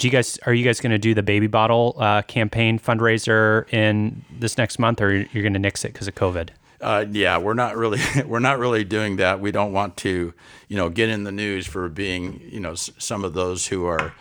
do 0.00 0.06
you 0.06 0.10
guys 0.10 0.38
are 0.46 0.54
you 0.54 0.64
guys 0.64 0.80
going 0.80 0.92
to 0.92 0.98
do 0.98 1.12
the 1.14 1.22
baby 1.22 1.46
bottle 1.46 1.94
uh, 1.98 2.22
campaign 2.22 2.78
fundraiser 2.78 3.70
in 3.72 4.24
this 4.38 4.56
next 4.56 4.78
month, 4.78 5.00
or 5.00 5.12
you're 5.14 5.42
going 5.42 5.52
to 5.52 5.58
nix 5.58 5.84
it 5.84 5.92
because 5.92 6.08
of 6.08 6.14
COVID? 6.14 6.48
Uh, 6.80 7.04
yeah, 7.10 7.36
we're 7.36 7.52
not 7.54 7.76
really 7.76 8.00
we're 8.26 8.38
not 8.40 8.58
really 8.58 8.82
doing 8.82 9.16
that. 9.16 9.40
We 9.40 9.52
don't 9.52 9.72
want 9.72 9.98
to, 9.98 10.32
you 10.68 10.76
know, 10.76 10.88
get 10.88 11.10
in 11.10 11.24
the 11.24 11.32
news 11.32 11.66
for 11.66 11.88
being, 11.90 12.40
you 12.50 12.58
know, 12.60 12.72
s- 12.72 12.90
some 12.96 13.22
of 13.24 13.34
those 13.34 13.66
who 13.66 13.84
are 13.84 14.14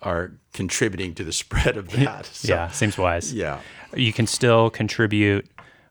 are 0.00 0.32
contributing 0.54 1.14
to 1.14 1.24
the 1.24 1.32
spread 1.42 1.76
of 1.76 1.90
that. 1.90 2.24
So, 2.26 2.48
yeah, 2.48 2.68
seems 2.70 2.96
wise. 2.96 3.34
Yeah, 3.34 3.60
you 3.94 4.14
can 4.14 4.26
still 4.26 4.70
contribute 4.70 5.46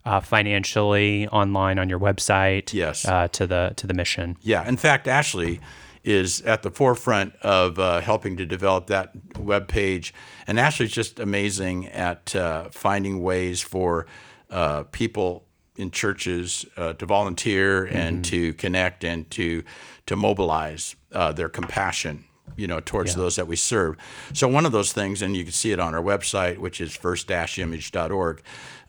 uh, 0.05 0.21
financially 0.21 1.27
online 1.27 1.77
on 1.77 1.87
your 1.87 1.99
website. 1.99 2.73
Yes, 2.73 3.05
uh, 3.05 3.27
to 3.33 3.45
the 3.45 3.73
to 3.75 3.85
the 3.85 3.93
mission. 3.93 4.37
Yeah, 4.41 4.67
in 4.67 4.77
fact, 4.77 5.07
Ashley 5.07 5.59
is 6.05 6.41
at 6.43 6.61
the 6.61 6.69
forefront 6.69 7.35
of 7.37 7.79
uh, 7.79 7.99
helping 7.99 8.37
to 8.37 8.45
develop 8.45 8.87
that 8.87 9.11
web 9.37 9.67
page, 9.67 10.13
and 10.47 10.59
Ashley's 10.59 10.91
just 10.91 11.19
amazing 11.19 11.87
at 11.87 12.35
uh, 12.35 12.69
finding 12.69 13.21
ways 13.21 13.61
for 13.61 14.05
uh, 14.51 14.83
people 14.83 15.45
in 15.75 15.91
churches 15.91 16.65
uh, 16.77 16.93
to 16.93 17.05
volunteer 17.05 17.85
and 17.85 18.17
mm-hmm. 18.17 18.21
to 18.21 18.53
connect 18.53 19.03
and 19.03 19.29
to 19.31 19.63
to 20.05 20.15
mobilize 20.15 20.95
uh, 21.11 21.31
their 21.31 21.49
compassion 21.49 22.23
you 22.55 22.67
know 22.67 22.79
towards 22.79 23.11
yeah. 23.11 23.17
those 23.17 23.35
that 23.35 23.47
we 23.47 23.55
serve 23.55 23.97
so 24.33 24.47
one 24.47 24.65
of 24.65 24.71
those 24.71 24.93
things 24.93 25.21
and 25.21 25.35
you 25.35 25.43
can 25.43 25.51
see 25.51 25.71
it 25.71 25.79
on 25.79 25.93
our 25.93 26.01
website 26.01 26.59
which 26.59 26.79
is 26.79 26.95
first-image.org 26.95 28.41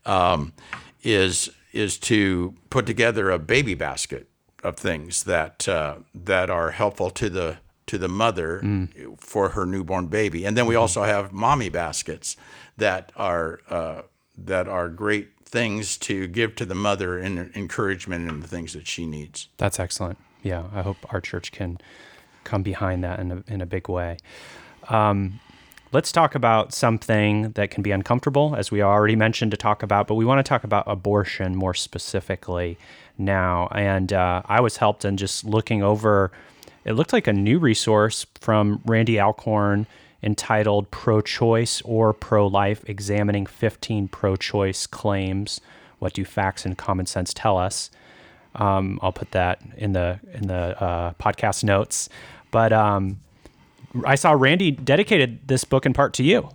um, 0.05 0.53
is 1.03 1.51
is 1.73 1.99
to 1.99 2.55
put 2.71 2.87
together 2.87 3.31
a 3.31 3.39
baby 3.39 3.75
basket 3.75 4.29
of 4.67 4.77
things 4.77 5.25
that 5.25 5.69
uh, 5.69 5.97
that 6.15 6.51
are 6.51 6.71
helpful 6.71 7.11
to 7.11 7.29
the 7.29 7.59
to 7.87 7.99
the 7.99 8.09
mother 8.09 8.61
mm. 8.65 9.21
for 9.21 9.51
her 9.51 9.65
newborn 9.65 10.07
baby 10.09 10.45
and 10.45 10.57
then 10.57 10.67
we 10.67 10.75
also 10.75 11.05
have 11.05 11.33
mommy 11.33 11.69
baskets 11.69 12.37
that 12.77 13.13
are 13.17 13.61
uh, 13.71 14.03
that 14.37 14.69
are 14.69 14.89
great 14.89 15.31
things 15.47 15.97
to 15.97 16.27
give 16.27 16.55
to 16.57 16.67
the 16.67 16.75
mother 16.75 17.19
and 17.19 17.51
encouragement 17.55 18.31
and 18.31 18.43
the 18.43 18.49
things 18.49 18.73
that 18.73 18.87
she 18.87 19.07
needs. 19.07 19.49
That's 19.57 19.81
excellent. 19.81 20.19
Yeah, 20.43 20.65
I 20.75 20.83
hope 20.83 20.97
our 21.13 21.21
church 21.21 21.53
can 21.53 21.79
come 22.45 22.63
behind 22.63 23.03
that 23.05 23.19
in 23.21 23.33
a, 23.33 23.45
in 23.47 23.61
a 23.61 23.67
big 23.67 23.89
way. 23.89 24.19
Um, 24.89 25.41
let's 25.93 26.13
talk 26.13 26.35
about 26.35 26.75
something 26.75 27.53
that 27.53 27.71
can 27.71 27.83
be 27.83 27.91
uncomfortable, 27.91 28.55
as 28.57 28.71
we 28.71 28.83
already 28.83 29.17
mentioned 29.17 29.53
to 29.53 29.57
talk 29.57 29.83
about, 29.83 30.07
but 30.07 30.15
we 30.15 30.25
want 30.25 30.45
to 30.45 30.49
talk 30.49 30.65
about 30.65 30.85
abortion 30.87 31.55
more 31.57 31.75
specifically 31.75 32.77
now. 33.19 33.69
And 33.73 34.13
uh, 34.13 34.43
I 34.47 34.61
was 34.61 34.77
helped 34.77 35.05
in 35.05 35.17
just 35.17 35.45
looking 35.45 35.83
over, 35.83 36.31
it 36.85 36.93
looked 36.93 37.13
like 37.13 37.27
a 37.27 37.33
new 37.33 37.59
resource 37.59 38.27
from 38.41 38.81
Randy 38.85 39.21
Alcorn 39.21 39.87
entitled 40.23 40.91
Pro 40.91 41.21
Choice 41.21 41.83
or 41.83 42.13
Pro 42.13 42.47
Life 42.47 42.85
Examining 42.89 43.47
15 43.47 44.09
Pro 44.09 44.37
Choice 44.37 44.87
Claims. 44.87 45.61
What 45.99 46.13
do 46.13 46.25
facts 46.25 46.65
and 46.65 46.77
common 46.77 47.07
sense 47.07 47.33
tell 47.33 47.59
us? 47.59 47.91
Um, 48.55 48.99
I'll 49.03 49.13
put 49.13 49.31
that 49.33 49.61
in 49.77 49.93
the 49.93 50.19
in 50.33 50.47
the 50.49 50.83
uh, 50.83 51.13
podcast 51.15 51.63
notes. 51.63 52.09
But 52.51 52.73
um, 52.73 53.21
I 54.05 54.15
saw 54.15 54.33
Randy 54.33 54.71
dedicated 54.71 55.47
this 55.47 55.65
book 55.65 55.87
in 55.87 55.93
part 55.93 56.15
to 56.15 56.25
you. 56.25 56.51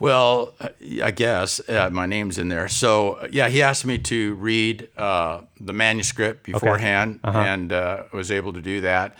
Well, 0.00 0.54
I 1.02 1.10
guess 1.10 1.60
uh, 1.68 1.90
my 1.90 2.06
name's 2.06 2.38
in 2.38 2.48
there. 2.48 2.68
So 2.68 3.26
yeah, 3.32 3.48
he 3.48 3.62
asked 3.62 3.84
me 3.84 3.98
to 3.98 4.34
read 4.34 4.88
uh, 4.96 5.40
the 5.60 5.72
manuscript 5.72 6.44
beforehand, 6.44 7.20
okay. 7.24 7.28
uh-huh. 7.28 7.48
and 7.48 7.72
uh, 7.72 8.02
was 8.12 8.30
able 8.30 8.52
to 8.52 8.60
do 8.60 8.80
that. 8.82 9.16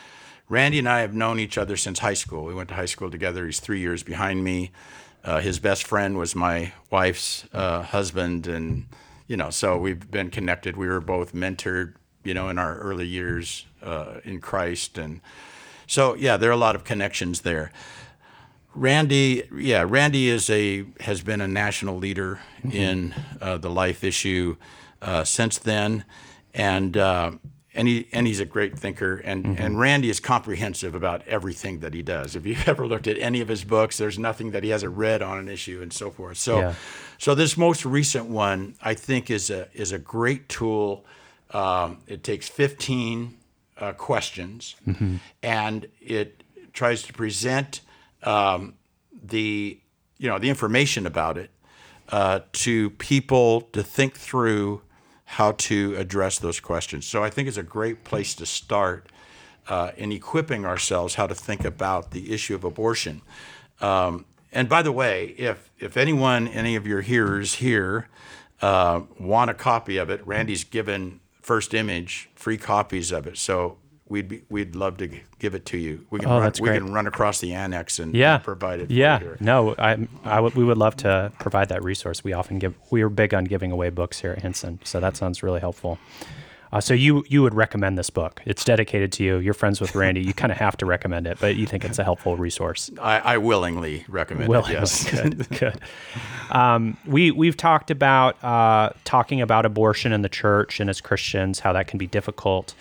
Randy 0.49 0.79
and 0.79 0.89
I 0.89 1.01
have 1.01 1.15
known 1.15 1.41
each 1.41 1.59
other 1.59 1.77
since 1.77 1.99
high 1.99 2.15
school. 2.15 2.45
We 2.45 2.55
went 2.55 2.69
to 2.71 2.75
high 2.75 2.87
school 2.87 3.11
together. 3.11 3.45
He's 3.45 3.61
three 3.61 3.81
years 3.81 4.03
behind 4.03 4.45
me. 4.45 4.71
Uh, 5.25 5.41
his 5.41 5.59
best 5.59 5.87
friend 5.87 6.17
was 6.17 6.35
my 6.35 6.73
wife's 6.91 7.45
uh, 7.53 7.83
husband, 7.83 8.47
and 8.47 8.87
you 9.27 9.37
know, 9.37 9.51
so 9.51 9.77
we've 9.77 10.11
been 10.11 10.31
connected. 10.31 10.77
We 10.77 10.87
were 10.87 11.01
both 11.01 11.35
mentored, 11.35 11.95
you 12.25 12.35
know, 12.35 12.49
in 12.49 12.59
our 12.59 12.79
early 12.79 13.07
years 13.07 13.67
uh, 13.83 14.21
in 14.25 14.41
Christ, 14.41 14.97
and 14.97 15.21
so 15.87 16.15
yeah, 16.15 16.37
there 16.37 16.49
are 16.49 16.55
a 16.55 16.57
lot 16.57 16.77
of 16.77 16.85
connections 16.85 17.43
there. 17.43 17.73
Randy, 18.75 19.45
yeah, 19.55 19.85
Randy 19.87 20.29
is 20.29 20.49
a 20.51 20.85
has 21.01 21.23
been 21.23 21.41
a 21.41 21.49
national 21.49 21.97
leader 21.97 22.41
mm-hmm. 22.59 22.71
in 22.71 23.15
uh, 23.41 23.59
the 23.59 23.71
life 23.71 24.05
issue 24.05 24.57
uh, 25.03 25.25
since 25.25 25.59
then, 25.59 26.05
and 26.55 26.97
uh, 26.97 27.33
and 27.79 27.87
he 27.87 28.09
and 28.13 28.27
he's 28.27 28.41
a 28.41 28.45
great 28.45 28.77
thinker 28.77 29.19
and 29.19 29.45
mm-hmm. 29.45 29.63
and 29.63 29.79
Randy 29.79 30.11
is 30.11 30.19
comprehensive 30.19 30.95
about 30.95 31.27
everything 31.29 31.79
that 31.81 31.95
he 31.95 32.03
does. 32.03 32.35
If 32.35 32.45
you've 32.45 32.69
ever 32.69 32.87
looked 32.87 33.07
at 33.07 33.17
any 33.19 33.41
of 33.41 33.49
his 33.49 33.65
books, 33.65 33.97
there's 33.99 34.19
nothing 34.19 34.51
that 34.51 34.65
he 34.65 34.71
hasn't 34.71 34.97
read 34.97 35.23
on 35.23 35.39
an 35.39 35.49
issue 35.49 35.81
and 35.81 35.93
so 35.93 36.11
forth. 36.11 36.39
So 36.39 36.59
yeah. 36.59 36.75
so 37.19 37.35
this 37.37 37.57
most 37.57 37.85
recent 37.85 38.27
one 38.27 38.75
I 38.83 38.95
think 38.95 39.31
is 39.31 39.49
a 39.49 39.69
is 39.75 39.93
a 39.93 39.99
great 39.99 40.49
tool. 40.49 41.05
Um, 41.51 41.99
it 42.07 42.23
takes 42.25 42.49
15 42.49 43.35
uh, 43.79 43.93
questions 43.93 44.75
mm-hmm. 44.87 45.17
and 45.43 45.87
it 46.01 46.43
tries 46.73 47.03
to 47.05 47.13
present 47.13 47.81
um, 48.23 48.75
the 49.23 49.81
you 50.19 50.29
know 50.29 50.39
the 50.39 50.49
information 50.49 51.07
about 51.07 51.39
it 51.39 51.51
uh, 52.11 52.41
to 52.53 52.91
people 52.91 53.63
to 53.73 53.83
think 53.83 54.17
through 54.17 54.83
how 55.25 55.53
to 55.53 55.95
address 55.97 56.39
those 56.39 56.59
questions. 56.59 57.07
So 57.07 57.23
I 57.23 57.31
think 57.31 57.49
it's 57.49 57.59
a 57.59 57.63
great 57.63 58.03
place 58.03 58.35
to 58.37 58.47
start 58.47 59.09
uh, 59.69 59.91
in 59.97 60.11
equipping 60.11 60.65
ourselves 60.65 61.17
how 61.17 61.27
to 61.27 61.35
think 61.35 61.65
about 61.65 62.13
the 62.13 62.33
issue 62.33 62.55
of 62.55 62.65
abortion. 62.65 63.21
Um, 63.81 64.25
and 64.53 64.69
by 64.69 64.83
the 64.83 64.93
way, 64.93 65.35
if 65.37 65.71
if 65.79 65.97
anyone, 65.97 66.49
any 66.49 66.77
of 66.77 66.87
your 66.87 67.03
hearers 67.03 67.55
here, 67.55 68.09
uh, 68.63 69.03
want 69.19 69.51
a 69.51 69.55
copy 69.55 69.99
of 69.99 70.11
it, 70.11 70.27
Randy's 70.27 70.65
given 70.65 71.21
First 71.43 71.75
Image 71.75 72.31
free 72.35 72.57
copies 72.57 73.13
of 73.13 73.27
it. 73.27 73.37
So 73.37 73.77
we'd 74.09 74.29
be, 74.29 74.43
we'd 74.49 74.75
love 74.75 74.97
to 74.99 75.09
give 75.39 75.55
it 75.55 75.67
to 75.67 75.77
you. 75.79 76.07
We 76.11 76.21
can 76.21 76.29
Oh, 76.29 76.41
run, 76.41 76.53
we 76.61 76.69
can 76.71 76.93
run 76.93 77.07
across 77.07 77.41
the 77.41 77.53
annex 77.55 77.99
and 77.99 78.15
Yeah. 78.15 78.39
provide 78.39 78.81
it. 78.81 78.91
Yeah. 78.91 79.19
you 79.21 79.25
here. 79.27 79.37
No, 79.41 79.75
I, 79.79 80.09
I 80.25 80.41
would, 80.41 80.55
we 80.55 80.65
would 80.65 80.79
love 80.79 80.97
to 80.99 81.33
provide 81.39 81.69
that 81.69 81.83
resource. 81.85 82.25
We 82.25 82.33
often 82.33 82.59
give, 82.59 82.75
we 82.91 83.03
are 83.03 83.09
big 83.09 83.35
on 83.35 83.45
giving 83.45 83.71
away 83.73 83.91
books 83.91 84.21
here 84.21 84.33
at 84.33 84.43
Hinson. 84.43 84.81
So 84.85 85.01
that 85.01 85.17
sounds 85.17 85.43
really 85.43 85.61
helpful. 85.61 85.99
Uh, 86.71 86.83
so 86.83 86.93
you, 86.93 87.25
you 87.29 87.43
would 87.43 87.55
recommend 87.55 87.97
this 87.97 88.11
book. 88.11 88.43
It's 88.45 88.63
dedicated 88.63 89.11
to 89.13 89.25
you. 89.25 89.39
You're 89.39 89.55
friends 89.55 89.81
with 89.81 89.95
Randy. 89.95 90.21
You 90.21 90.35
kind 90.35 90.53
of 90.53 90.59
have 90.59 90.77
to 90.79 90.85
recommend 90.87 91.27
it, 91.27 91.39
but 91.41 91.57
you 91.57 91.65
think 91.67 91.83
it's 91.83 91.99
a 91.99 92.05
helpful 92.05 92.37
resource. 92.37 92.91
I, 93.01 93.19
I 93.21 93.39
willingly 93.39 94.05
recommend 94.07 94.51
Well, 94.51 94.67
it. 94.67 94.73
Yes. 94.73 95.11
good, 95.23 95.49
good. 95.49 95.81
Um, 96.51 96.99
we 97.07 97.31
we've 97.31 97.57
talked 97.57 97.91
about 97.91 98.43
uh, 98.45 98.91
talking 99.05 99.41
about 99.41 99.65
abortion 99.65 100.13
in 100.13 100.21
the 100.21 100.29
church 100.29 100.79
and 100.79 100.91
as 100.91 101.01
Christians, 101.01 101.61
how 101.61 101.73
that 101.73 101.89
can 101.89 101.97
be 101.97 102.07
difficult. 102.07 102.75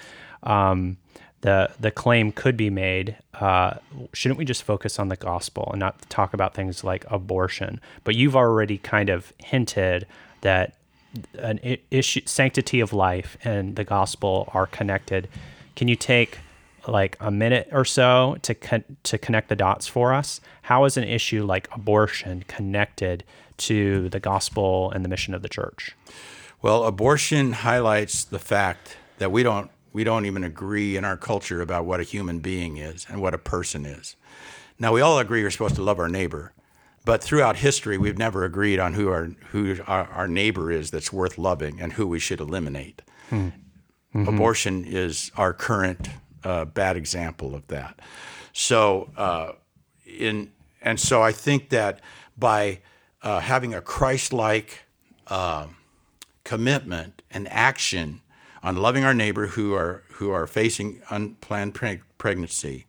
Um, 0.44 0.98
the 1.48 1.72
the 1.80 1.92
claim 1.92 2.34
could 2.34 2.58
be 2.58 2.70
made: 2.70 3.16
uh, 3.36 3.76
shouldn't 4.12 4.38
we 4.38 4.44
just 4.44 4.64
focus 4.64 5.00
on 5.00 5.08
the 5.08 5.16
gospel 5.16 5.70
and 5.72 5.80
not 5.80 6.10
talk 6.10 6.34
about 6.34 6.54
things 6.54 6.84
like 6.84 7.06
abortion? 7.10 7.80
But 8.04 8.16
you've 8.16 8.36
already 8.36 8.78
kind 8.78 9.10
of 9.10 9.32
hinted 9.40 10.06
that 10.42 10.76
an 11.40 11.78
issue, 11.90 12.20
sanctity 12.26 12.82
of 12.82 12.92
life 12.92 13.38
and 13.46 13.78
the 13.78 13.86
gospel 13.86 14.50
are 14.54 14.68
connected. 14.68 15.30
Can 15.78 15.88
you 15.88 15.96
take 15.96 16.40
like 16.86 17.16
a 17.22 17.32
minute 17.32 17.70
or 17.72 17.86
so 17.86 18.36
to 18.42 18.54
con- 18.54 18.98
to 19.04 19.18
connect 19.18 19.48
the 19.48 19.56
dots 19.56 19.88
for 19.88 20.14
us? 20.14 20.42
How 20.64 20.84
is 20.84 20.98
an 20.98 21.06
issue 21.06 21.46
like 21.46 21.70
abortion 21.72 22.44
connected 22.50 23.24
to 23.70 24.10
the 24.10 24.20
gospel 24.20 24.92
and 24.92 25.06
the 25.06 25.10
mission 25.10 25.34
of 25.34 25.44
the 25.44 25.50
church? 25.50 25.96
Well, 26.62 26.84
abortion 26.84 27.54
highlights 27.54 28.26
the 28.26 28.40
fact 28.40 28.98
that 29.20 29.32
we 29.32 29.44
don't 29.44 29.72
we 29.98 30.04
don't 30.04 30.28
even 30.28 30.44
agree 30.44 30.96
in 30.96 31.04
our 31.04 31.18
culture 31.18 31.60
about 31.60 31.84
what 31.84 32.00
a 32.00 32.04
human 32.04 32.38
being 32.38 32.78
is 32.78 33.08
and 33.10 33.20
what 33.20 33.34
a 33.34 33.38
person 33.40 33.84
is. 33.84 34.16
Now 34.78 34.94
we 34.94 35.02
all 35.02 35.18
agree 35.18 35.42
we're 35.42 35.50
supposed 35.50 35.74
to 35.78 35.82
love 35.82 35.98
our 35.98 36.08
neighbor, 36.08 36.54
but 37.04 37.24
throughout 37.24 37.56
history 37.56 37.98
we've 37.98 38.20
never 38.20 38.44
agreed 38.44 38.80
on 38.80 38.94
who 38.94 39.10
our 39.10 39.32
who 39.50 39.76
our, 39.88 40.06
our 40.10 40.28
neighbor 40.28 40.72
is 40.72 40.92
that's 40.92 41.12
worth 41.12 41.40
loving 41.40 41.82
and 41.82 41.94
who 41.94 42.06
we 42.06 42.20
should 42.20 42.40
eliminate. 42.40 43.02
Abortion 44.14 44.86
is 44.86 45.32
our 45.36 45.52
current 45.52 46.10
uh, 46.44 46.66
bad 46.66 46.96
example 46.96 47.56
of 47.56 47.66
that. 47.70 48.00
So 48.54 49.10
uh, 49.18 49.54
in 50.06 50.52
and 50.80 51.00
so 51.00 51.24
I 51.24 51.32
think 51.32 51.70
that 51.70 52.02
by 52.38 52.82
uh, 53.24 53.40
having 53.40 53.74
a 53.74 53.82
Christ-like 53.82 54.84
commitment 56.44 57.24
and 57.32 57.48
action 57.50 58.22
on 58.64 58.76
loving 58.78 59.04
our 59.04 59.14
neighbor 59.14 59.48
who 59.48 59.74
are 59.74 60.04
who 60.14 60.32
are 60.32 60.48
facing 60.48 61.02
unplanned 61.10 61.74
preg- 61.76 62.02
pregnancy, 62.18 62.86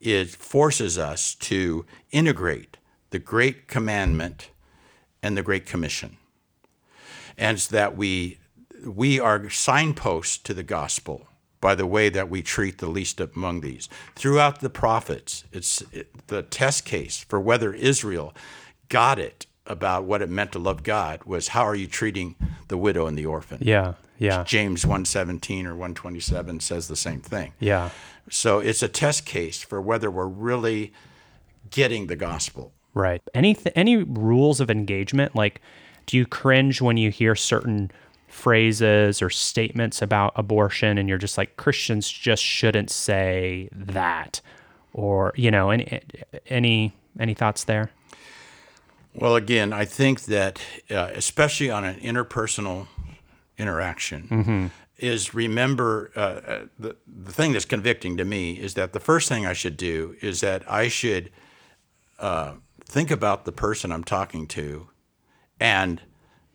it 0.00 0.30
forces 0.30 0.98
us 0.98 1.34
to 1.34 1.84
integrate 2.10 2.76
the 3.10 3.18
great 3.18 3.68
commandment 3.68 4.50
and 5.22 5.36
the 5.36 5.42
great 5.42 5.66
commission, 5.66 6.16
and 7.36 7.58
that 7.58 7.96
we 7.96 8.38
we 8.84 9.20
are 9.20 9.48
signposts 9.48 10.38
to 10.38 10.54
the 10.54 10.62
gospel 10.62 11.28
by 11.60 11.74
the 11.76 11.86
way 11.86 12.08
that 12.08 12.28
we 12.28 12.42
treat 12.42 12.78
the 12.78 12.88
least 12.88 13.20
among 13.20 13.60
these. 13.60 13.88
Throughout 14.16 14.60
the 14.60 14.68
prophets, 14.68 15.44
it's 15.52 15.82
the 16.26 16.42
test 16.42 16.84
case 16.84 17.24
for 17.28 17.40
whether 17.40 17.72
Israel 17.72 18.34
got 18.88 19.18
it 19.18 19.46
about 19.64 20.04
what 20.04 20.20
it 20.20 20.28
meant 20.28 20.52
to 20.52 20.58
love 20.58 20.82
God 20.82 21.22
was 21.24 21.48
how 21.48 21.62
are 21.62 21.76
you 21.76 21.86
treating 21.86 22.34
the 22.66 22.76
widow 22.76 23.06
and 23.06 23.16
the 23.16 23.26
orphan? 23.26 23.58
Yeah, 23.60 23.94
yeah, 24.22 24.44
James 24.44 24.86
117 24.86 25.66
or 25.66 25.70
127 25.70 26.60
says 26.60 26.88
the 26.88 26.96
same 26.96 27.20
thing. 27.20 27.52
yeah, 27.58 27.90
So 28.30 28.58
it's 28.60 28.82
a 28.82 28.88
test 28.88 29.26
case 29.26 29.62
for 29.62 29.80
whether 29.82 30.10
we're 30.10 30.26
really 30.26 30.92
getting 31.70 32.06
the 32.06 32.16
gospel. 32.16 32.72
right. 32.94 33.20
Any 33.34 33.54
th- 33.54 33.72
any 33.74 33.96
rules 33.96 34.60
of 34.60 34.70
engagement? 34.70 35.34
Like, 35.34 35.60
do 36.06 36.16
you 36.16 36.26
cringe 36.26 36.80
when 36.80 36.96
you 36.96 37.10
hear 37.10 37.34
certain 37.34 37.90
phrases 38.28 39.20
or 39.22 39.28
statements 39.30 40.00
about 40.02 40.32
abortion, 40.36 40.98
and 40.98 41.08
you're 41.08 41.18
just 41.18 41.36
like 41.38 41.56
Christians 41.56 42.10
just 42.10 42.42
shouldn't 42.42 42.90
say 42.90 43.68
that, 43.72 44.40
or 44.92 45.32
you 45.36 45.50
know, 45.50 45.70
any 45.70 46.00
any 46.48 46.92
any 47.20 47.34
thoughts 47.34 47.64
there? 47.64 47.90
Well, 49.14 49.36
again, 49.36 49.72
I 49.74 49.84
think 49.84 50.22
that 50.22 50.60
uh, 50.90 51.10
especially 51.14 51.70
on 51.70 51.84
an 51.84 52.00
interpersonal 52.00 52.86
interaction, 53.62 54.70
is 54.98 55.34
remember 55.34 56.10
uh, 56.14 56.20
uh, 56.20 56.66
the 56.78 56.96
the 57.06 57.32
thing 57.32 57.52
that's 57.52 57.64
convicting 57.64 58.16
to 58.18 58.24
me 58.24 58.52
is 58.52 58.74
that 58.74 58.92
the 58.92 59.00
first 59.00 59.28
thing 59.28 59.46
I 59.46 59.54
should 59.54 59.76
do 59.76 60.16
is 60.20 60.40
that 60.40 60.62
I 60.70 60.88
should 60.88 61.30
uh, 62.18 62.54
think 62.84 63.10
about 63.10 63.44
the 63.44 63.52
person 63.52 63.90
I'm 63.92 64.04
talking 64.04 64.46
to, 64.48 64.88
and 65.58 66.02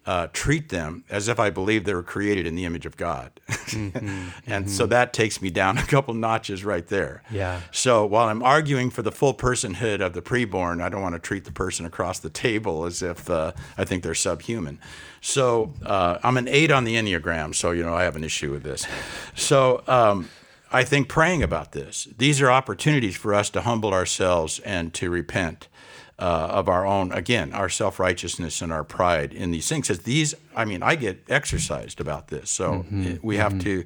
uh, 0.08 0.28
treat 0.32 0.70
them 0.70 1.04
as 1.10 1.28
if 1.28 1.38
I 1.38 1.50
believe 1.50 1.84
they 1.84 1.94
were 1.94 2.02
created 2.02 2.48
in 2.48 2.56
the 2.56 2.64
image 2.64 2.86
of 2.86 2.96
God. 2.96 3.42
and 4.48 4.72
so 4.72 4.86
that 4.88 5.12
takes 5.12 5.42
me 5.42 5.50
down 5.50 5.78
a 5.78 5.84
couple 5.84 6.14
notches 6.14 6.64
right 6.64 6.88
there. 6.88 7.22
Yeah. 7.30 7.60
So 7.72 8.06
while 8.06 8.30
I'm 8.30 8.42
arguing 8.42 8.90
for 8.90 9.02
the 9.02 9.12
full 9.12 9.34
personhood 9.34 10.00
of 10.00 10.14
the 10.14 10.22
preborn, 10.22 10.82
I 10.82 10.88
don't 10.88 11.02
want 11.02 11.16
to 11.16 11.20
treat 11.20 11.44
the 11.44 11.52
person 11.52 11.86
across 11.86 12.20
the 12.20 12.30
table 12.30 12.86
as 12.86 13.04
if 13.04 13.30
uh, 13.30 13.52
I 13.78 13.84
think 13.84 14.02
they're 14.02 14.16
subhuman. 14.16 14.80
So 15.20 15.74
uh, 15.86 16.20
I'm 16.24 16.38
an 16.38 16.48
eight 16.48 16.72
on 16.72 16.86
the 16.86 16.96
Enneagram, 16.96 17.54
so 17.54 17.72
you 17.72 17.84
know 17.84 17.94
I 17.94 18.04
have 18.04 18.16
an 18.16 18.24
issue 18.24 18.50
with 18.52 18.64
this. 18.64 18.88
So 19.36 19.84
um, 19.88 20.30
I 20.72 20.86
think 20.86 21.10
praying 21.10 21.44
about 21.44 21.74
this, 21.74 22.08
these 22.18 22.42
are 22.42 22.50
opportunities 22.50 23.18
for 23.18 23.34
us 23.34 23.50
to 23.50 23.62
humble 23.62 23.94
ourselves 23.94 24.60
and 24.60 24.94
to 24.94 25.10
repent. 25.10 25.68
Uh, 26.20 26.48
of 26.50 26.68
our 26.68 26.84
own, 26.84 27.12
again, 27.12 27.54
our 27.54 27.70
self 27.70 28.00
righteousness 28.00 28.60
and 28.64 28.74
our 28.74 28.84
pride 28.84 29.32
in 29.34 29.52
these 29.52 29.70
things. 29.70 29.88
Because 29.88 30.04
these, 30.04 30.34
I 30.56 30.66
mean, 30.66 30.82
I 30.82 30.96
get 30.96 31.24
exercised 31.30 32.02
about 32.02 32.30
this, 32.30 32.50
so 32.50 32.88
we 33.22 33.38
have 33.38 33.60
to, 33.60 33.84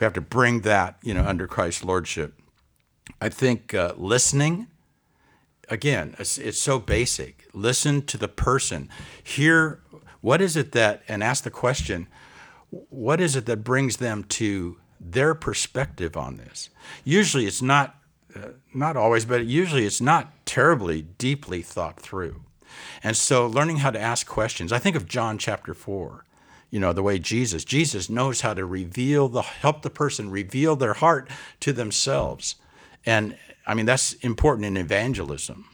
we 0.00 0.04
have 0.04 0.14
to 0.14 0.22
bring 0.22 0.62
that, 0.62 0.96
you 1.02 1.12
know, 1.12 1.22
under 1.26 1.46
Christ's 1.46 1.84
lordship. 1.84 2.40
I 3.20 3.28
think 3.28 3.74
uh, 3.74 3.92
listening, 3.98 4.68
again, 5.68 6.16
it's, 6.18 6.38
it's 6.38 6.58
so 6.58 6.78
basic. 6.78 7.48
Listen 7.52 8.00
to 8.06 8.16
the 8.16 8.28
person. 8.28 8.88
Hear 9.22 9.82
what 10.22 10.40
is 10.40 10.56
it 10.56 10.72
that, 10.72 11.02
and 11.06 11.22
ask 11.22 11.44
the 11.44 11.50
question, 11.50 12.08
what 12.70 13.20
is 13.20 13.36
it 13.36 13.44
that 13.44 13.62
brings 13.62 13.98
them 13.98 14.24
to 14.24 14.78
their 14.98 15.34
perspective 15.34 16.16
on 16.16 16.38
this? 16.38 16.70
Usually 17.04 17.44
it's 17.44 17.60
not, 17.60 17.96
uh, 18.36 18.48
not 18.72 18.96
always, 18.96 19.24
but 19.24 19.46
usually 19.46 19.86
it's 19.86 20.00
not 20.00 20.46
terribly 20.46 21.02
deeply 21.02 21.62
thought 21.62 22.00
through. 22.00 22.42
And 23.02 23.16
so 23.16 23.46
learning 23.46 23.78
how 23.78 23.90
to 23.90 24.00
ask 24.00 24.26
questions, 24.26 24.72
I 24.72 24.78
think 24.78 24.96
of 24.96 25.06
John 25.06 25.38
chapter 25.38 25.74
4 25.74 26.24
you 26.74 26.80
know 26.80 26.92
the 26.92 27.04
way 27.04 27.20
jesus 27.20 27.64
jesus 27.64 28.10
knows 28.10 28.40
how 28.40 28.52
to 28.52 28.64
reveal 28.64 29.28
the 29.28 29.42
help 29.42 29.82
the 29.82 29.90
person 29.90 30.28
reveal 30.28 30.74
their 30.74 30.94
heart 30.94 31.30
to 31.60 31.72
themselves. 31.72 32.56
And 33.06 33.38
i 33.64 33.74
mean 33.74 33.86
that's 33.86 34.14
important 34.14 34.66
in 34.66 34.76
evangelism. 34.76 35.66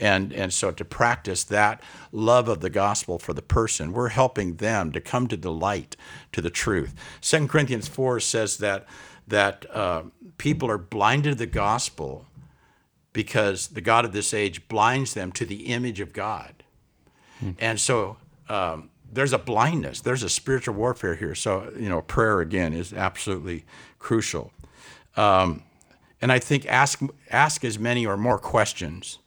And 0.00 0.32
and 0.32 0.50
so 0.50 0.70
to 0.70 0.84
practice 0.86 1.44
that 1.44 1.82
love 2.12 2.48
of 2.48 2.60
the 2.60 2.70
gospel 2.70 3.18
for 3.18 3.34
the 3.34 3.42
person 3.42 3.92
we're 3.92 4.08
helping 4.08 4.56
them 4.56 4.90
to 4.92 5.02
come 5.02 5.26
to 5.28 5.36
the 5.36 5.52
light 5.52 5.96
to 6.32 6.40
the 6.40 6.50
truth. 6.50 6.94
2 7.20 7.46
corinthians 7.46 7.86
4 7.86 8.18
says 8.18 8.56
that 8.56 8.86
that 9.28 9.66
uh, 9.74 10.02
people 10.36 10.70
are 10.70 10.78
blinded 10.78 11.32
to 11.32 11.38
the 11.38 11.46
gospel 11.46 12.26
because 13.12 13.68
the 13.68 13.80
god 13.80 14.04
of 14.04 14.12
this 14.12 14.34
age 14.34 14.66
blinds 14.68 15.14
them 15.14 15.32
to 15.32 15.44
the 15.44 15.66
image 15.66 16.00
of 16.00 16.12
god 16.12 16.64
and 17.60 17.78
so 17.78 18.16
um, 18.48 18.90
there's 19.10 19.32
a 19.32 19.38
blindness, 19.38 20.00
there's 20.00 20.22
a 20.22 20.28
spiritual 20.28 20.74
warfare 20.74 21.14
here. 21.14 21.34
So, 21.34 21.72
you 21.78 21.88
know, 21.88 22.02
prayer 22.02 22.40
again 22.40 22.72
is 22.72 22.92
absolutely 22.92 23.64
crucial. 23.98 24.52
Um, 25.16 25.62
and 26.20 26.32
I 26.32 26.38
think 26.38 26.66
ask 26.66 27.00
ask 27.30 27.64
as 27.64 27.78
many 27.78 28.04
or 28.06 28.16
more 28.16 28.38
questions 28.38 29.18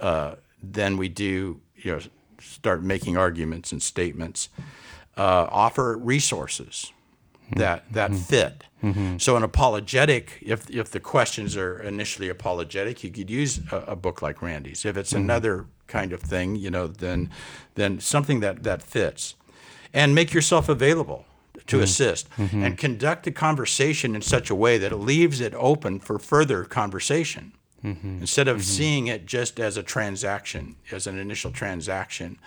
uh, 0.00 0.36
than 0.62 0.96
we 0.96 1.08
do, 1.08 1.60
you 1.76 1.92
know, 1.92 2.00
start 2.40 2.82
making 2.82 3.16
arguments 3.16 3.72
and 3.72 3.82
statements. 3.82 4.48
Uh, 5.16 5.48
offer 5.50 5.96
resources 5.96 6.92
that 7.56 7.90
that 7.92 8.14
fit. 8.14 8.64
Mm-hmm. 8.82 9.18
So 9.18 9.36
an 9.36 9.42
apologetic, 9.42 10.38
if 10.40 10.70
if 10.70 10.90
the 10.90 11.00
questions 11.00 11.56
are 11.56 11.80
initially 11.80 12.28
apologetic, 12.28 13.02
you 13.02 13.10
could 13.10 13.30
use 13.30 13.60
a, 13.72 13.76
a 13.88 13.96
book 13.96 14.22
like 14.22 14.40
Randy's. 14.40 14.84
If 14.84 14.96
it's 14.96 15.12
mm-hmm. 15.12 15.24
another 15.24 15.66
kind 15.86 16.12
of 16.12 16.20
thing, 16.20 16.56
you 16.56 16.70
know, 16.70 16.86
then 16.86 17.30
then 17.74 18.00
something 18.00 18.40
that 18.40 18.62
that 18.62 18.82
fits, 18.82 19.34
and 19.92 20.14
make 20.14 20.32
yourself 20.32 20.68
available 20.68 21.24
to 21.66 21.76
mm-hmm. 21.76 21.84
assist. 21.84 22.28
And 22.64 22.78
conduct 22.78 23.24
the 23.24 23.32
conversation 23.32 24.14
in 24.14 24.22
such 24.22 24.50
a 24.50 24.54
way 24.54 24.78
that 24.78 24.92
it 24.92 24.96
leaves 24.96 25.40
it 25.40 25.54
open 25.54 26.00
for 26.00 26.18
further 26.18 26.64
conversation. 26.64 27.52
Instead 28.20 28.48
of 28.48 28.64
seeing 28.64 29.06
it 29.06 29.24
just 29.24 29.60
as 29.60 29.76
a 29.76 29.82
transaction, 29.82 30.76
as 30.90 31.06
an 31.06 31.16
initial 31.18 31.52
transaction 31.52 32.38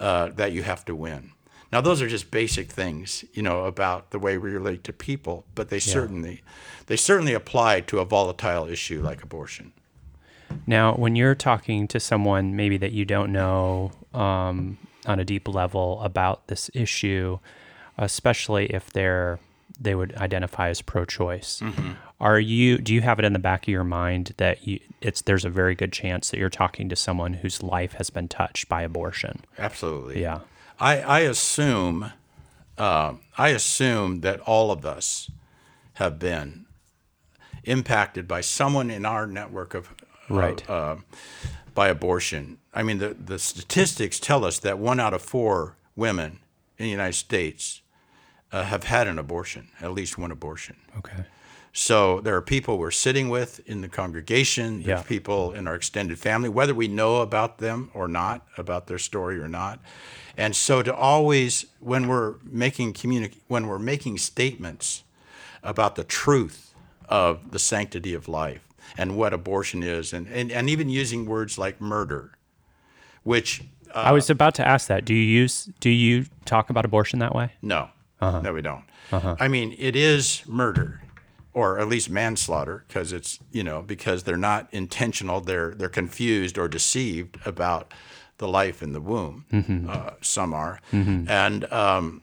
uh, 0.00 0.28
that 0.30 0.52
you 0.52 0.62
have 0.64 0.84
to 0.84 0.96
win. 0.96 1.32
Now, 1.72 1.80
those 1.80 2.02
are 2.02 2.08
just 2.08 2.30
basic 2.30 2.70
things, 2.70 3.24
you 3.32 3.42
know, 3.42 3.64
about 3.64 4.10
the 4.10 4.18
way 4.18 4.36
we 4.36 4.50
relate 4.50 4.84
to 4.84 4.92
people, 4.92 5.46
but 5.54 5.70
they 5.70 5.78
certainly, 5.80 6.42
they 6.86 6.96
certainly 6.96 7.32
apply 7.32 7.80
to 7.82 7.98
a 7.98 8.04
volatile 8.04 8.68
issue 8.68 9.00
like 9.00 9.22
abortion. 9.22 9.72
Now, 10.66 10.94
when 10.94 11.16
you're 11.16 11.34
talking 11.34 11.88
to 11.88 11.98
someone 11.98 12.56
maybe 12.56 12.76
that 12.76 12.92
you 12.92 13.06
don't 13.06 13.32
know 13.32 13.92
um, 14.12 14.76
on 15.06 15.18
a 15.18 15.24
deep 15.24 15.48
level 15.48 16.02
about 16.02 16.46
this 16.48 16.70
issue, 16.74 17.38
especially 17.96 18.66
if 18.66 18.92
they're 18.92 19.38
they 19.80 19.94
would 19.94 20.14
identify 20.16 20.68
as 20.68 20.82
pro-choice, 20.82 21.62
are 22.20 22.38
you 22.38 22.76
do 22.78 22.92
you 22.92 23.00
have 23.00 23.18
it 23.18 23.24
in 23.24 23.32
the 23.32 23.38
back 23.38 23.62
of 23.62 23.68
your 23.68 23.82
mind 23.84 24.34
that 24.36 24.66
you, 24.66 24.78
it's 25.00 25.22
there's 25.22 25.46
a 25.46 25.50
very 25.50 25.74
good 25.74 25.92
chance 25.92 26.30
that 26.30 26.38
you're 26.38 26.50
talking 26.50 26.90
to 26.90 26.96
someone 26.96 27.32
whose 27.32 27.62
life 27.62 27.94
has 27.94 28.10
been 28.10 28.28
touched 28.28 28.68
by 28.68 28.82
abortion? 28.82 29.40
Absolutely. 29.58 30.20
Yeah. 30.20 30.40
I, 30.80 31.00
I 31.00 31.20
assume, 31.20 32.12
uh, 32.78 33.14
I 33.38 33.48
assume 33.48 34.20
that 34.20 34.40
all 34.40 34.70
of 34.70 34.84
us 34.84 35.30
have 35.94 36.18
been 36.18 36.66
impacted 37.64 38.26
by 38.26 38.40
someone 38.40 38.90
in 38.90 39.04
our 39.06 39.26
network 39.26 39.74
of 39.74 39.90
Right. 40.28 40.68
uh, 40.70 40.96
by 41.74 41.88
abortion. 41.88 42.58
I 42.72 42.82
mean, 42.82 42.98
the 42.98 43.14
the 43.14 43.38
statistics 43.38 44.18
tell 44.18 44.44
us 44.44 44.58
that 44.60 44.78
one 44.78 44.98
out 45.00 45.12
of 45.12 45.20
four 45.20 45.76
women 45.94 46.38
in 46.78 46.84
the 46.84 46.90
United 46.90 47.14
States 47.14 47.82
uh, 48.50 48.62
have 48.64 48.84
had 48.84 49.06
an 49.08 49.18
abortion, 49.18 49.68
at 49.80 49.92
least 49.92 50.16
one 50.16 50.30
abortion. 50.30 50.76
Okay. 50.98 51.24
So 51.72 52.20
there 52.20 52.36
are 52.36 52.42
people 52.42 52.78
we're 52.78 52.90
sitting 52.90 53.30
with 53.30 53.60
in 53.66 53.80
the 53.80 53.88
congregation. 53.88 54.82
Yeah. 54.82 55.02
people 55.02 55.52
in 55.52 55.66
our 55.66 55.74
extended 55.74 56.18
family, 56.18 56.48
whether 56.48 56.74
we 56.74 56.86
know 56.86 57.22
about 57.22 57.58
them 57.58 57.90
or 57.94 58.08
not, 58.08 58.46
about 58.58 58.86
their 58.86 58.98
story 58.98 59.38
or 59.38 59.48
not. 59.48 59.80
And 60.36 60.54
so 60.56 60.82
to 60.82 60.94
always, 60.94 61.66
when 61.80 62.08
we're 62.08 62.34
making 62.44 62.92
communi- 62.94 63.34
when 63.48 63.66
we're 63.66 63.78
making 63.78 64.18
statements 64.18 65.02
about 65.62 65.94
the 65.96 66.04
truth 66.04 66.74
of 67.08 67.50
the 67.52 67.58
sanctity 67.58 68.14
of 68.14 68.28
life 68.28 68.66
and 68.98 69.16
what 69.16 69.32
abortion 69.32 69.82
is, 69.82 70.12
and, 70.12 70.26
and, 70.28 70.50
and 70.52 70.68
even 70.70 70.88
using 70.88 71.26
words 71.26 71.58
like 71.58 71.80
murder, 71.80 72.32
which 73.22 73.62
uh, 73.94 73.98
I 73.98 74.12
was 74.12 74.30
about 74.30 74.54
to 74.56 74.66
ask 74.66 74.88
that. 74.88 75.04
Do 75.04 75.14
you 75.14 75.22
use 75.22 75.68
do 75.80 75.90
you 75.90 76.26
talk 76.44 76.70
about 76.70 76.84
abortion 76.84 77.18
that 77.20 77.34
way? 77.34 77.52
No, 77.62 77.88
no, 78.20 78.52
we 78.54 78.62
don't. 78.62 78.84
I 79.12 79.48
mean, 79.48 79.74
it 79.78 79.94
is 79.94 80.42
murder, 80.46 81.01
or 81.54 81.78
at 81.78 81.88
least 81.88 82.08
manslaughter, 82.10 82.84
because 82.88 83.12
it's 83.12 83.38
you 83.50 83.62
know 83.62 83.82
because 83.82 84.22
they're 84.24 84.36
not 84.36 84.68
intentional. 84.72 85.40
They're 85.40 85.74
they're 85.74 85.88
confused 85.88 86.58
or 86.58 86.68
deceived 86.68 87.38
about 87.44 87.92
the 88.38 88.48
life 88.48 88.82
in 88.82 88.92
the 88.92 89.00
womb. 89.00 89.44
Uh, 89.88 90.10
some 90.20 90.52
are, 90.54 90.80
and 91.28 91.70
um, 91.72 92.22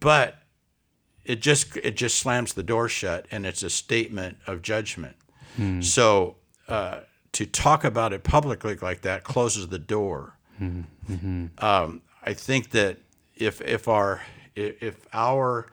but 0.00 0.38
it 1.24 1.40
just 1.42 1.76
it 1.78 1.96
just 1.96 2.18
slams 2.18 2.54
the 2.54 2.62
door 2.62 2.88
shut, 2.88 3.26
and 3.30 3.44
it's 3.46 3.62
a 3.62 3.70
statement 3.70 4.38
of 4.46 4.62
judgment. 4.62 5.16
So 5.82 6.36
uh, 6.68 7.00
to 7.32 7.44
talk 7.46 7.82
about 7.84 8.12
it 8.12 8.22
publicly 8.22 8.76
like 8.76 9.00
that 9.02 9.24
closes 9.24 9.68
the 9.68 9.78
door 9.78 10.34
um, 11.58 12.02
I 12.24 12.34
think 12.34 12.70
that 12.70 12.98
if 13.36 13.60
if 13.60 13.88
our 13.88 14.22
if 14.54 14.82
if 14.82 15.06
our 15.12 15.66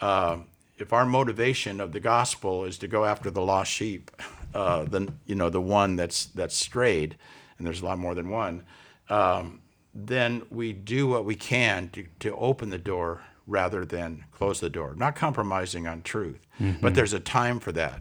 uh, 0.00 0.38
if 0.78 0.92
our 0.92 1.04
motivation 1.04 1.80
of 1.80 1.92
the 1.92 2.00
gospel 2.00 2.64
is 2.64 2.78
to 2.78 2.88
go 2.88 3.04
after 3.04 3.30
the 3.30 3.42
lost 3.42 3.70
sheep, 3.70 4.10
uh, 4.54 4.84
then 4.84 5.18
you 5.26 5.34
know 5.34 5.50
the 5.50 5.60
one 5.60 5.96
that's 5.96 6.26
that's 6.26 6.56
strayed, 6.56 7.16
and 7.58 7.66
there's 7.66 7.82
a 7.82 7.84
lot 7.84 7.98
more 7.98 8.14
than 8.14 8.30
one, 8.30 8.64
um, 9.08 9.60
then 9.94 10.42
we 10.50 10.72
do 10.72 11.06
what 11.06 11.24
we 11.24 11.34
can 11.34 11.88
to, 11.90 12.06
to 12.20 12.34
open 12.36 12.70
the 12.70 12.78
door 12.78 13.22
rather 13.46 13.84
than 13.84 14.24
close 14.32 14.60
the 14.60 14.70
door. 14.70 14.94
Not 14.96 15.16
compromising 15.16 15.86
on 15.86 16.02
truth, 16.02 16.46
but 16.80 16.94
there's 16.94 17.12
a 17.12 17.20
time 17.20 17.60
for 17.60 17.72
that. 17.72 18.00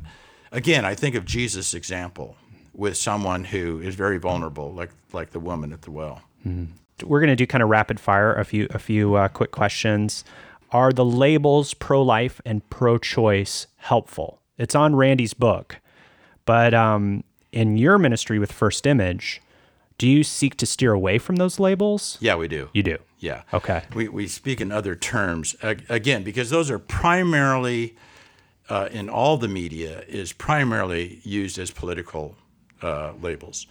Again, 0.52 0.86
I 0.86 0.96
think 0.96 1.16
of 1.16 1.26
Jesus' 1.26 1.74
example 1.74 2.38
with 2.74 2.96
someone 2.98 3.46
who 3.46 3.80
is 3.82 3.96
very 3.96 4.18
vulnerable, 4.18 4.74
like 4.74 4.92
like 5.14 5.32
the 5.32 5.40
woman 5.40 5.74
at 5.74 5.82
the 5.82 5.92
well. 5.92 6.22
we're 7.04 7.20
going 7.20 7.30
to 7.30 7.36
do 7.36 7.46
kind 7.46 7.62
of 7.62 7.70
rapid 7.70 8.00
fire 8.00 8.34
a 8.34 8.46
few 8.46 8.68
a 8.72 8.80
few 8.80 9.16
uh, 9.16 9.28
quick 9.28 9.52
questions 9.52 10.24
are 10.72 10.92
the 10.92 11.06
labels 11.06 11.74
pro-life 11.74 12.42
and 12.46 12.68
pro-choice 12.70 13.68
helpful 13.78 14.42
it's 14.58 14.76
on 14.76 14.96
randy's 14.96 15.34
book 15.34 15.78
but 16.46 16.74
um, 16.74 17.24
in 17.52 17.78
your 17.78 17.98
ministry 17.98 18.40
with 18.40 18.52
first 18.52 18.86
image 18.86 19.42
do 19.98 20.08
you 20.08 20.24
seek 20.24 20.56
to 20.58 20.66
steer 20.66 20.94
away 20.94 21.18
from 21.18 21.38
those 21.38 21.60
labels 21.60 22.18
Yeah, 22.22 22.36
we 22.36 22.48
do. 22.48 22.70
you 22.74 22.84
do 22.84 22.98
Yeah. 23.20 23.42
Okay. 23.52 23.82
We, 23.96 24.08
we 24.10 24.28
speak 24.28 24.62
in 24.62 24.72
other 24.72 24.96
terms 24.96 25.56
again 25.90 26.22
because 26.24 26.50
those 26.52 26.70
are 26.70 26.78
primarily 26.78 27.96
uh, 28.70 28.90
in 28.92 29.10
all 29.10 29.38
the 29.38 29.48
media 29.48 30.04
is 30.08 30.34
primarily 30.34 31.20
used 31.24 31.58
as 31.58 31.72
political 31.72 32.36
uh, 32.84 33.14
labels, 33.20 33.66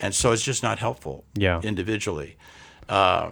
and 0.00 0.12
so 0.14 0.32
it's 0.32 0.42
just 0.42 0.62
not 0.64 0.78
helpful. 0.80 1.22
Yeah. 1.34 1.60
Individually, 1.62 2.36
uh, 2.88 3.30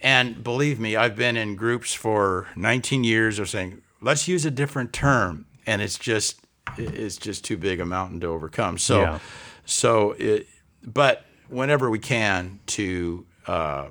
and 0.00 0.42
believe 0.44 0.78
me, 0.78 0.96
I've 0.96 1.16
been 1.16 1.36
in 1.36 1.56
groups 1.56 1.94
for 1.94 2.48
19 2.56 3.04
years 3.04 3.38
of 3.38 3.48
saying 3.48 3.82
let's 4.00 4.28
use 4.28 4.44
a 4.44 4.50
different 4.50 4.92
term, 4.92 5.46
and 5.66 5.80
it's 5.82 5.98
just 5.98 6.40
it's 6.76 7.16
just 7.16 7.44
too 7.44 7.56
big 7.56 7.80
a 7.80 7.86
mountain 7.86 8.20
to 8.20 8.26
overcome. 8.26 8.76
So, 8.78 9.00
Yeah. 9.00 9.18
so 9.64 10.12
it, 10.18 10.46
but 10.82 11.24
whenever 11.48 11.88
we 11.90 11.98
can 11.98 12.58
to 12.66 13.24
uh, 13.46 13.86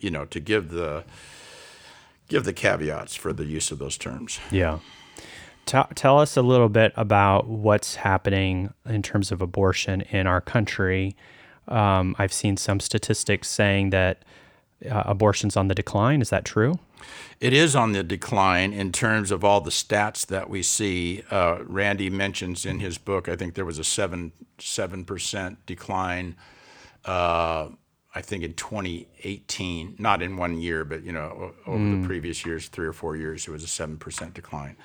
you 0.00 0.10
know, 0.10 0.24
to 0.26 0.40
give 0.40 0.70
the 0.70 1.04
give 2.28 2.44
the 2.44 2.52
caveats 2.52 3.14
for 3.14 3.32
the 3.32 3.44
use 3.44 3.70
of 3.70 3.78
those 3.78 3.96
terms. 3.96 4.40
yeah 4.50 4.78
Tell 5.64 5.86
tell 5.94 6.18
us 6.18 6.36
a 6.36 6.42
little 6.42 6.68
bit 6.68 6.92
about 6.96 7.46
what's 7.46 7.94
happening 7.94 8.72
in 8.84 9.00
terms 9.02 9.30
of 9.30 9.40
abortion 9.40 10.00
in 10.00 10.26
our 10.26 10.40
country 10.40 11.14
um, 11.68 12.16
i've 12.18 12.32
seen 12.32 12.56
some 12.56 12.80
statistics 12.80 13.48
saying 13.48 13.90
that 13.90 14.24
uh, 14.90 15.02
abortion's 15.06 15.56
on 15.56 15.68
the 15.68 15.74
decline 15.74 16.20
is 16.20 16.30
that 16.30 16.44
true 16.44 16.78
It 17.40 17.52
is 17.52 17.74
on 17.74 17.92
the 17.92 18.02
decline 18.02 18.72
in 18.72 18.92
terms 18.92 19.30
of 19.30 19.44
all 19.44 19.60
the 19.60 19.70
stats 19.70 20.26
that 20.26 20.48
we 20.48 20.62
see. 20.62 21.22
Uh, 21.30 21.58
Randy 21.64 22.10
mentions 22.10 22.64
in 22.64 22.78
his 22.78 22.98
book, 22.98 23.28
I 23.28 23.36
think 23.36 23.54
there 23.54 23.64
was 23.64 23.78
a 23.78 23.84
seven 23.84 24.32
seven 24.58 25.04
percent 25.04 25.64
decline. 25.66 26.36
Uh, 27.04 27.70
I 28.14 28.20
think 28.20 28.44
in 28.44 28.52
2018, 28.54 29.96
not 29.98 30.20
in 30.22 30.36
one 30.36 30.60
year, 30.60 30.84
but 30.84 31.02
you 31.02 31.12
know, 31.12 31.54
over 31.66 31.96
the 31.96 32.06
previous 32.06 32.44
years, 32.44 32.68
three 32.68 32.86
or 32.86 32.92
four 32.92 33.16
years, 33.16 33.48
it 33.48 33.50
was 33.50 33.64
a 33.64 33.68
seven 33.68 33.96
percent 33.96 34.34
decline. 34.34 34.76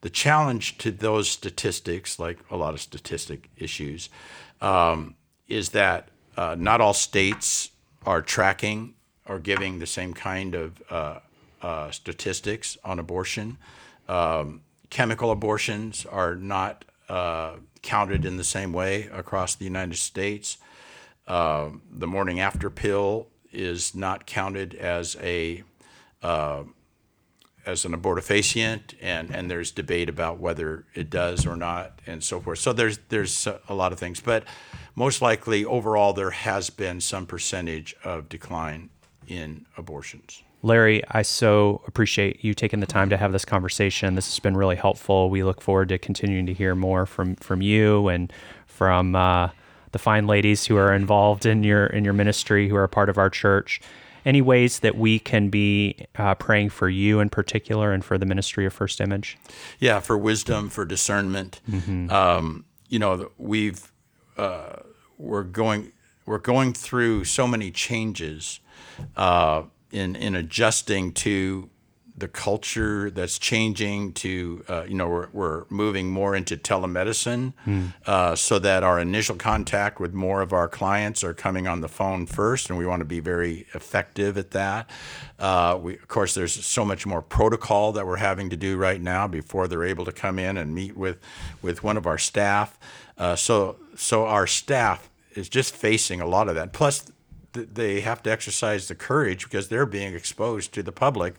The 0.00 0.10
challenge 0.10 0.78
to 0.78 0.90
those 0.90 1.28
statistics, 1.28 2.18
like 2.18 2.38
a 2.50 2.56
lot 2.56 2.74
of 2.74 2.80
statistic 2.80 3.50
issues, 3.56 4.08
um, 4.60 5.14
is 5.46 5.70
that 5.70 6.08
uh, 6.36 6.56
not 6.58 6.80
all 6.80 6.94
states 6.94 7.70
are 8.04 8.20
tracking 8.22 8.94
or 9.26 9.38
giving 9.38 9.78
the 9.78 9.86
same 9.86 10.14
kind 10.14 10.54
of 10.54 10.82
uh, 10.90 11.18
uh, 11.62 11.90
statistics 11.90 12.76
on 12.84 12.98
abortion. 12.98 13.58
Um, 14.08 14.60
chemical 14.90 15.30
abortions 15.30 16.06
are 16.06 16.34
not 16.34 16.84
uh, 17.08 17.54
counted 17.82 18.24
in 18.24 18.36
the 18.36 18.44
same 18.44 18.72
way 18.72 19.08
across 19.12 19.54
the 19.54 19.64
United 19.64 19.96
States. 19.96 20.58
Uh, 21.26 21.70
the 21.90 22.06
morning 22.06 22.40
after 22.40 22.68
pill 22.68 23.28
is 23.52 23.94
not 23.94 24.26
counted 24.26 24.74
as 24.74 25.16
a 25.20 25.62
as 27.66 27.84
an 27.84 27.92
abortifacient, 27.92 28.94
and, 29.00 29.30
and 29.34 29.50
there's 29.50 29.70
debate 29.70 30.08
about 30.08 30.38
whether 30.38 30.84
it 30.94 31.10
does 31.10 31.46
or 31.46 31.56
not, 31.56 32.00
and 32.06 32.22
so 32.22 32.40
forth. 32.40 32.58
So 32.58 32.72
there's 32.72 32.98
there's 33.08 33.48
a 33.68 33.74
lot 33.74 33.92
of 33.92 33.98
things, 33.98 34.20
but 34.20 34.44
most 34.94 35.22
likely 35.22 35.64
overall 35.64 36.12
there 36.12 36.30
has 36.30 36.70
been 36.70 37.00
some 37.00 37.26
percentage 37.26 37.94
of 38.04 38.28
decline 38.28 38.90
in 39.28 39.66
abortions. 39.76 40.42
Larry, 40.64 41.02
I 41.10 41.20
so 41.22 41.82
appreciate 41.86 42.42
you 42.42 42.54
taking 42.54 42.80
the 42.80 42.86
time 42.86 43.10
to 43.10 43.18
have 43.18 43.32
this 43.32 43.44
conversation. 43.44 44.14
This 44.14 44.26
has 44.28 44.40
been 44.40 44.56
really 44.56 44.76
helpful. 44.76 45.28
We 45.28 45.44
look 45.44 45.60
forward 45.60 45.90
to 45.90 45.98
continuing 45.98 46.46
to 46.46 46.54
hear 46.54 46.74
more 46.74 47.04
from 47.04 47.36
from 47.36 47.60
you 47.60 48.08
and 48.08 48.32
from 48.66 49.14
uh, 49.14 49.50
the 49.92 49.98
fine 49.98 50.26
ladies 50.26 50.64
who 50.64 50.76
are 50.76 50.94
involved 50.94 51.44
in 51.44 51.64
your 51.64 51.86
in 51.86 52.02
your 52.02 52.14
ministry, 52.14 52.68
who 52.68 52.76
are 52.76 52.84
a 52.84 52.88
part 52.88 53.10
of 53.10 53.18
our 53.18 53.28
church. 53.28 53.80
Any 54.24 54.40
ways 54.40 54.80
that 54.80 54.96
we 54.96 55.18
can 55.18 55.50
be 55.50 56.06
uh, 56.16 56.34
praying 56.36 56.70
for 56.70 56.88
you 56.88 57.20
in 57.20 57.28
particular 57.28 57.92
and 57.92 58.02
for 58.02 58.16
the 58.16 58.24
ministry 58.24 58.64
of 58.64 58.72
First 58.72 59.02
Image? 59.02 59.36
Yeah, 59.78 60.00
for 60.00 60.16
wisdom, 60.16 60.70
for 60.70 60.86
discernment. 60.86 61.60
Um, 62.10 62.64
you 62.88 62.98
know, 62.98 63.30
we've 63.36 63.92
uh, 64.38 64.76
we're 65.18 65.42
going 65.42 65.92
we're 66.24 66.38
going 66.38 66.72
through 66.72 67.24
so 67.24 67.46
many 67.46 67.70
changes 67.70 68.60
uh, 69.16 69.62
in 69.90 70.16
in 70.16 70.34
adjusting 70.34 71.12
to 71.12 71.70
the 72.16 72.28
culture 72.28 73.10
that's 73.10 73.40
changing 73.40 74.12
to, 74.12 74.64
uh, 74.68 74.84
you 74.84 74.94
know, 74.94 75.08
we're, 75.08 75.28
we're 75.32 75.64
moving 75.68 76.08
more 76.10 76.36
into 76.36 76.56
telemedicine 76.56 77.52
uh, 78.06 78.36
so 78.36 78.60
that 78.60 78.84
our 78.84 79.00
initial 79.00 79.34
contact 79.34 79.98
with 79.98 80.14
more 80.14 80.40
of 80.40 80.52
our 80.52 80.68
clients 80.68 81.24
are 81.24 81.34
coming 81.34 81.66
on 81.66 81.80
the 81.80 81.88
phone 81.88 82.24
first, 82.24 82.70
and 82.70 82.78
we 82.78 82.86
want 82.86 83.00
to 83.00 83.04
be 83.04 83.18
very 83.18 83.66
effective 83.74 84.38
at 84.38 84.52
that. 84.52 84.88
Uh, 85.40 85.76
we, 85.82 85.94
of 85.94 86.06
course, 86.06 86.34
there's 86.34 86.52
so 86.64 86.84
much 86.84 87.04
more 87.04 87.20
protocol 87.20 87.90
that 87.90 88.06
we're 88.06 88.16
having 88.16 88.48
to 88.48 88.56
do 88.56 88.76
right 88.76 89.00
now 89.00 89.26
before 89.26 89.66
they're 89.66 89.82
able 89.84 90.04
to 90.04 90.12
come 90.12 90.38
in 90.38 90.56
and 90.56 90.72
meet 90.72 90.96
with, 90.96 91.18
with 91.62 91.82
one 91.82 91.96
of 91.96 92.06
our 92.06 92.18
staff. 92.18 92.78
Uh, 93.18 93.34
so, 93.34 93.74
so 93.96 94.24
our 94.24 94.46
staff 94.46 95.10
is 95.34 95.48
just 95.48 95.74
facing 95.74 96.20
a 96.20 96.26
lot 96.26 96.48
of 96.48 96.54
that. 96.54 96.72
Plus, 96.72 97.10
th- 97.54 97.68
they 97.72 98.00
have 98.00 98.22
to 98.24 98.30
exercise 98.30 98.88
the 98.88 98.94
courage 98.94 99.44
because 99.44 99.68
they're 99.68 99.86
being 99.86 100.14
exposed 100.14 100.74
to 100.74 100.82
the 100.82 100.92
public 100.92 101.36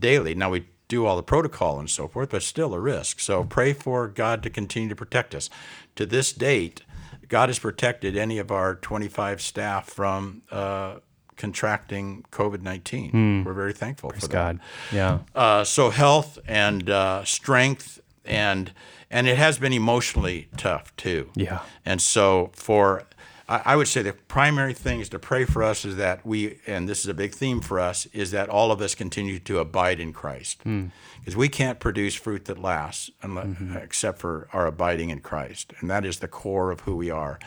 daily. 0.00 0.34
Now 0.34 0.50
we 0.50 0.66
do 0.88 1.04
all 1.04 1.16
the 1.16 1.22
protocol 1.22 1.78
and 1.78 1.90
so 1.90 2.08
forth, 2.08 2.30
but 2.30 2.42
still 2.42 2.72
a 2.74 2.80
risk. 2.80 3.20
So 3.20 3.44
pray 3.44 3.72
for 3.72 4.08
God 4.08 4.42
to 4.44 4.50
continue 4.50 4.88
to 4.88 4.96
protect 4.96 5.34
us. 5.34 5.50
To 5.96 6.06
this 6.06 6.32
date, 6.32 6.82
God 7.28 7.48
has 7.48 7.58
protected 7.58 8.16
any 8.16 8.38
of 8.38 8.50
our 8.50 8.76
25 8.76 9.40
staff 9.42 9.88
from 9.88 10.42
uh, 10.50 10.96
contracting 11.36 12.24
COVID 12.30 12.62
19. 12.62 13.44
We're 13.44 13.52
very 13.52 13.72
thankful 13.72 14.10
for 14.10 14.20
that. 14.20 14.30
God. 14.30 14.60
Yeah. 14.92 15.18
Uh, 15.34 15.64
so 15.64 15.90
health 15.90 16.38
and 16.46 16.88
uh, 16.88 17.24
strength 17.24 18.00
and 18.24 18.72
and 19.10 19.28
it 19.28 19.38
has 19.38 19.58
been 19.58 19.72
emotionally 19.72 20.48
tough 20.56 20.94
too. 20.96 21.30
Yeah. 21.34 21.60
And 21.84 22.02
so 22.02 22.50
for 22.54 23.04
I 23.48 23.62
I 23.64 23.76
would 23.76 23.88
say 23.88 24.02
the 24.02 24.12
primary 24.12 24.74
thing 24.74 25.00
is 25.00 25.08
to 25.10 25.18
pray 25.18 25.44
for 25.44 25.62
us 25.62 25.84
is 25.84 25.96
that 25.96 26.24
we 26.24 26.58
and 26.66 26.88
this 26.88 27.00
is 27.00 27.06
a 27.06 27.14
big 27.14 27.34
theme 27.34 27.60
for 27.60 27.78
us 27.80 28.06
is 28.06 28.30
that 28.30 28.48
all 28.48 28.72
of 28.72 28.80
us 28.80 28.94
continue 28.94 29.38
to 29.40 29.58
abide 29.58 30.00
in 30.00 30.12
Christ. 30.12 30.62
Hmm. 30.62 30.86
Because 31.20 31.36
we 31.36 31.48
can't 31.48 31.80
produce 31.80 32.14
fruit 32.14 32.44
that 32.44 32.58
lasts 32.58 33.10
unless, 33.20 33.46
mm-hmm. 33.46 33.76
except 33.76 34.18
for 34.18 34.48
our 34.52 34.66
abiding 34.66 35.10
in 35.10 35.20
Christ 35.20 35.72
and 35.80 35.90
that 35.90 36.04
is 36.04 36.20
the 36.20 36.28
core 36.28 36.70
of 36.70 36.80
who 36.80 36.96
we 36.96 37.10
are. 37.10 37.38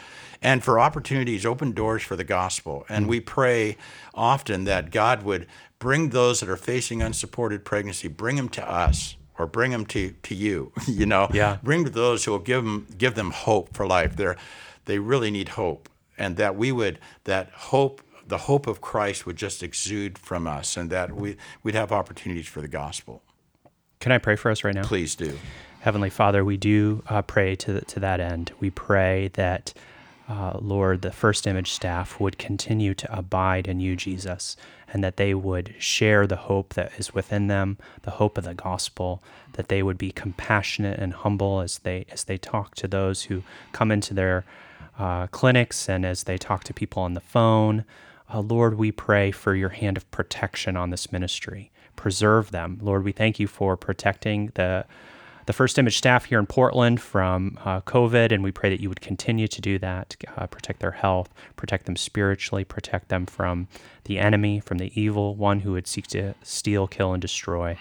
And 0.42 0.64
for 0.64 0.80
opportunities 0.80 1.46
open 1.46 1.74
doors 1.74 2.02
for 2.04 2.16
the 2.16 2.24
gospel. 2.24 2.86
And 2.90 3.06
hmm. 3.06 3.10
we 3.10 3.20
pray 3.20 3.78
often 4.14 4.64
that 4.66 4.92
God 4.92 5.24
would 5.24 5.48
bring 5.80 6.10
those 6.10 6.42
that 6.42 6.50
are 6.50 6.58
facing 6.58 7.02
unsupported 7.02 7.64
pregnancy 7.64 8.08
bring 8.08 8.36
them 8.36 8.50
to 8.50 8.70
us 8.70 9.16
or 9.38 9.48
bring 9.48 9.72
them 9.72 9.86
to, 9.86 10.14
to 10.24 10.36
you 10.36 10.72
you 10.88 11.06
know? 11.06 11.30
Yeah. 11.34 11.58
bring 11.64 11.86
to 11.86 11.90
those 11.90 12.26
who 12.26 12.32
will 12.32 12.40
give 12.40 12.64
them 12.64 12.88
give 12.98 13.16
them 13.16 13.32
hope 13.32 13.74
for 13.74 13.88
life. 13.88 14.16
They're 14.16 14.38
they 14.86 15.00
really 15.00 15.32
need 15.32 15.50
hope 15.50 15.90
and 16.18 16.38
that 16.38 16.56
we 16.56 16.72
would 16.72 17.00
that 17.24 17.50
hope 17.52 18.02
the 18.28 18.40
hope 18.40 18.68
of 18.68 18.80
Christ 18.80 19.26
would 19.26 19.38
just 19.38 19.64
exude 19.64 20.18
from 20.18 20.46
us 20.46 20.78
and 20.78 20.90
that 20.90 21.14
we 21.16 21.38
we'd 21.64 21.76
have 21.76 21.92
opportunities 21.92 22.48
for 22.48 22.62
the 22.62 22.68
gospel 22.68 23.24
Can 24.00 24.12
I 24.12 24.18
pray 24.18 24.36
for 24.36 24.52
us 24.52 24.64
right 24.64 24.76
now? 24.76 24.84
please 24.84 25.16
do 25.16 25.38
Heavenly 25.82 26.10
Father, 26.10 26.44
we 26.44 26.58
do 26.58 27.04
uh, 27.08 27.22
pray 27.22 27.56
to, 27.56 27.80
to 27.80 28.00
that 28.02 28.20
end. 28.20 28.52
We 28.60 28.70
pray 28.70 29.30
that, 29.36 29.74
uh, 30.28 30.58
Lord, 30.60 31.02
the 31.02 31.12
First 31.12 31.48
Image 31.48 31.72
staff 31.72 32.20
would 32.20 32.38
continue 32.38 32.94
to 32.96 33.18
abide 33.18 33.66
in 33.66 33.80
you, 33.80 33.96
Jesus, 33.96 34.58
and 34.92 35.02
that 35.06 35.16
they 35.16 35.34
would 35.34 35.74
share 35.80 36.28
the 36.28 36.36
hope 36.36 36.74
that 36.74 36.92
is 36.98 37.14
within 37.14 37.48
them, 37.48 37.78
the 38.02 38.12
hope 38.12 38.38
of 38.38 38.44
the 38.44 38.54
gospel, 38.54 39.24
that 39.54 39.70
they 39.70 39.82
would 39.82 39.98
be 39.98 40.12
compassionate 40.12 41.00
and 41.00 41.14
humble 41.14 41.62
as 41.62 41.80
they 41.80 42.06
as 42.12 42.26
they 42.26 42.38
talk 42.38 42.76
to 42.76 42.88
those 42.88 43.24
who 43.24 43.44
come 43.72 43.90
into 43.90 44.14
their 44.14 44.44
uh, 45.00 45.28
clinics 45.28 45.90
and 45.90 46.06
as 46.06 46.24
they 46.24 46.38
talk 46.38 46.64
to 46.66 46.74
people 46.74 47.02
on 47.02 47.14
the 47.16 47.22
phone. 47.22 47.86
Uh, 48.32 48.42
Lord, 48.42 48.78
we 48.78 48.92
pray 48.92 49.32
for 49.32 49.56
your 49.56 49.70
hand 49.70 49.98
of 49.98 50.10
protection 50.12 50.78
on 50.78 50.92
this 50.92 51.12
ministry. 51.12 51.72
Preserve 51.96 52.52
them. 52.52 52.78
Lord, 52.82 53.04
we 53.04 53.12
thank 53.12 53.40
you 53.40 53.48
for 53.48 53.76
protecting 53.76 54.52
the 54.56 54.86
the 55.50 55.54
First 55.54 55.80
Image 55.80 55.98
staff 55.98 56.26
here 56.26 56.38
in 56.38 56.46
Portland 56.46 57.02
from 57.02 57.58
uh, 57.66 57.82
COVID, 57.82 58.32
and 58.32 58.44
we 58.44 58.52
pray 58.52 58.70
that 58.70 58.80
you 58.80 58.88
would 58.88 59.02
continue 59.02 59.48
to 59.48 59.60
do 59.60 59.80
that, 59.80 60.16
uh, 60.38 60.46
protect 60.46 60.80
their 60.80 60.92
health, 60.92 61.34
protect 61.56 61.88
them 61.88 61.96
spiritually, 61.96 62.64
protect 62.64 63.10
them 63.10 63.26
from 63.26 63.68
the 64.04 64.20
enemy, 64.20 64.60
from 64.60 64.78
the 64.78 64.92
evil 64.94 65.34
one 65.34 65.62
who 65.62 65.72
would 65.72 65.88
seek 65.88 66.06
to 66.06 66.36
steal, 66.44 66.86
kill, 66.86 67.14
and 67.14 67.22
destroy. 67.24 67.76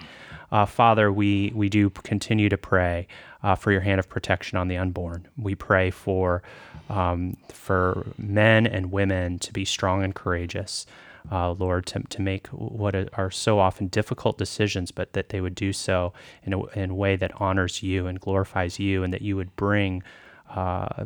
Uh, 0.51 0.65
Father, 0.65 1.13
we, 1.13 1.53
we 1.55 1.69
do 1.69 1.91
continue 1.91 2.49
to 2.49 2.57
pray 2.57 3.07
uh, 3.43 3.55
for 3.55 3.71
your 3.71 3.83
hand 3.83 3.99
of 3.99 4.09
protection 4.09 4.57
on 4.57 4.69
the 4.69 4.79
unborn. 4.79 5.29
We 5.37 5.55
pray 5.55 5.91
for 5.91 6.43
um, 6.89 7.37
for 7.53 8.07
men 8.17 8.67
and 8.67 8.91
women 8.91 9.39
to 9.41 9.53
be 9.53 9.67
strong 9.67 10.03
and 10.03 10.15
courageous 10.15 10.87
uh, 11.31 11.53
Lord, 11.53 11.87
to, 11.87 12.03
to 12.03 12.23
make 12.23 12.47
what 12.49 12.95
are 13.15 13.31
so 13.31 13.59
often 13.59 13.89
difficult 13.89 14.39
decisions, 14.39 14.91
but 14.91 15.13
that 15.13 15.29
they 15.29 15.41
would 15.41 15.55
do 15.55 15.73
so 15.73 16.13
in 16.43 16.53
a, 16.53 16.65
in 16.69 16.91
a 16.91 16.95
way 16.95 17.17
that 17.17 17.33
honors 17.41 17.83
you 17.83 18.07
and 18.07 18.21
glorifies 18.21 18.79
you, 18.79 19.03
and 19.03 19.13
that 19.13 19.23
you 19.23 19.37
would 19.37 19.55
bring, 19.57 20.03
uh, 20.51 21.05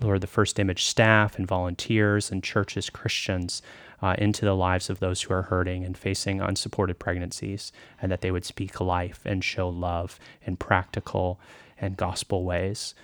Lord, 0.00 0.20
the 0.20 0.26
First 0.26 0.58
Image 0.58 0.84
staff 0.84 1.38
and 1.38 1.46
volunteers 1.46 2.30
and 2.30 2.42
churches, 2.42 2.90
Christians, 2.90 3.62
uh, 4.02 4.14
into 4.18 4.44
the 4.44 4.54
lives 4.54 4.90
of 4.90 5.00
those 5.00 5.22
who 5.22 5.32
are 5.32 5.42
hurting 5.42 5.84
and 5.84 5.96
facing 5.96 6.40
unsupported 6.40 6.98
pregnancies, 6.98 7.72
and 8.00 8.12
that 8.12 8.20
they 8.20 8.30
would 8.30 8.44
speak 8.44 8.80
life 8.80 9.20
and 9.24 9.42
show 9.42 9.68
love 9.68 10.18
in 10.44 10.56
practical 10.56 11.40
and 11.80 11.96
gospel 11.96 12.44
ways. 12.44 12.94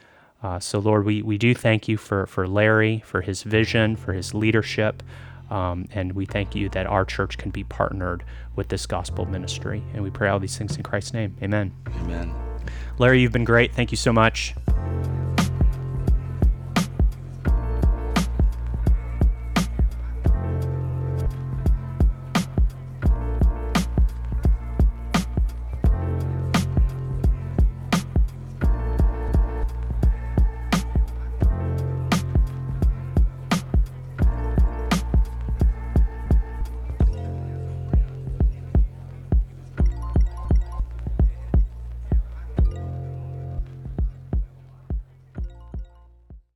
Uh, 0.43 0.59
so, 0.59 0.79
Lord, 0.79 1.05
we, 1.05 1.23
we 1.23 1.39
do 1.39 1.55
thank 1.55 1.89
you 1.89 1.97
for, 1.97 2.27
for 2.27 2.49
Larry, 2.49 3.03
for 3.07 3.21
his 3.21 3.43
vision, 3.43 3.97
for 3.97 4.13
his 4.13 4.35
leadership. 4.35 5.03
Um, 5.53 5.87
and 5.93 6.13
we 6.13 6.25
thank 6.25 6.55
you 6.55 6.71
that 6.71 6.87
our 6.87 7.05
church 7.05 7.37
can 7.37 7.51
be 7.51 7.63
partnered 7.63 8.25
with 8.57 8.69
this 8.69 8.87
gospel 8.87 9.27
ministry. 9.27 9.83
And 9.93 10.03
we 10.03 10.09
pray 10.09 10.31
all 10.31 10.41
these 10.41 10.57
things 10.57 10.77
in 10.77 10.83
Christ's 10.83 11.13
name. 11.13 11.37
Amen. 11.43 11.75
amen 12.01 12.35
Larry, 12.97 13.21
you've 13.21 13.33
been 13.33 13.45
great. 13.45 13.75
Thank 13.75 13.91
you 13.91 13.99
so 13.99 14.15
much. 14.15 14.55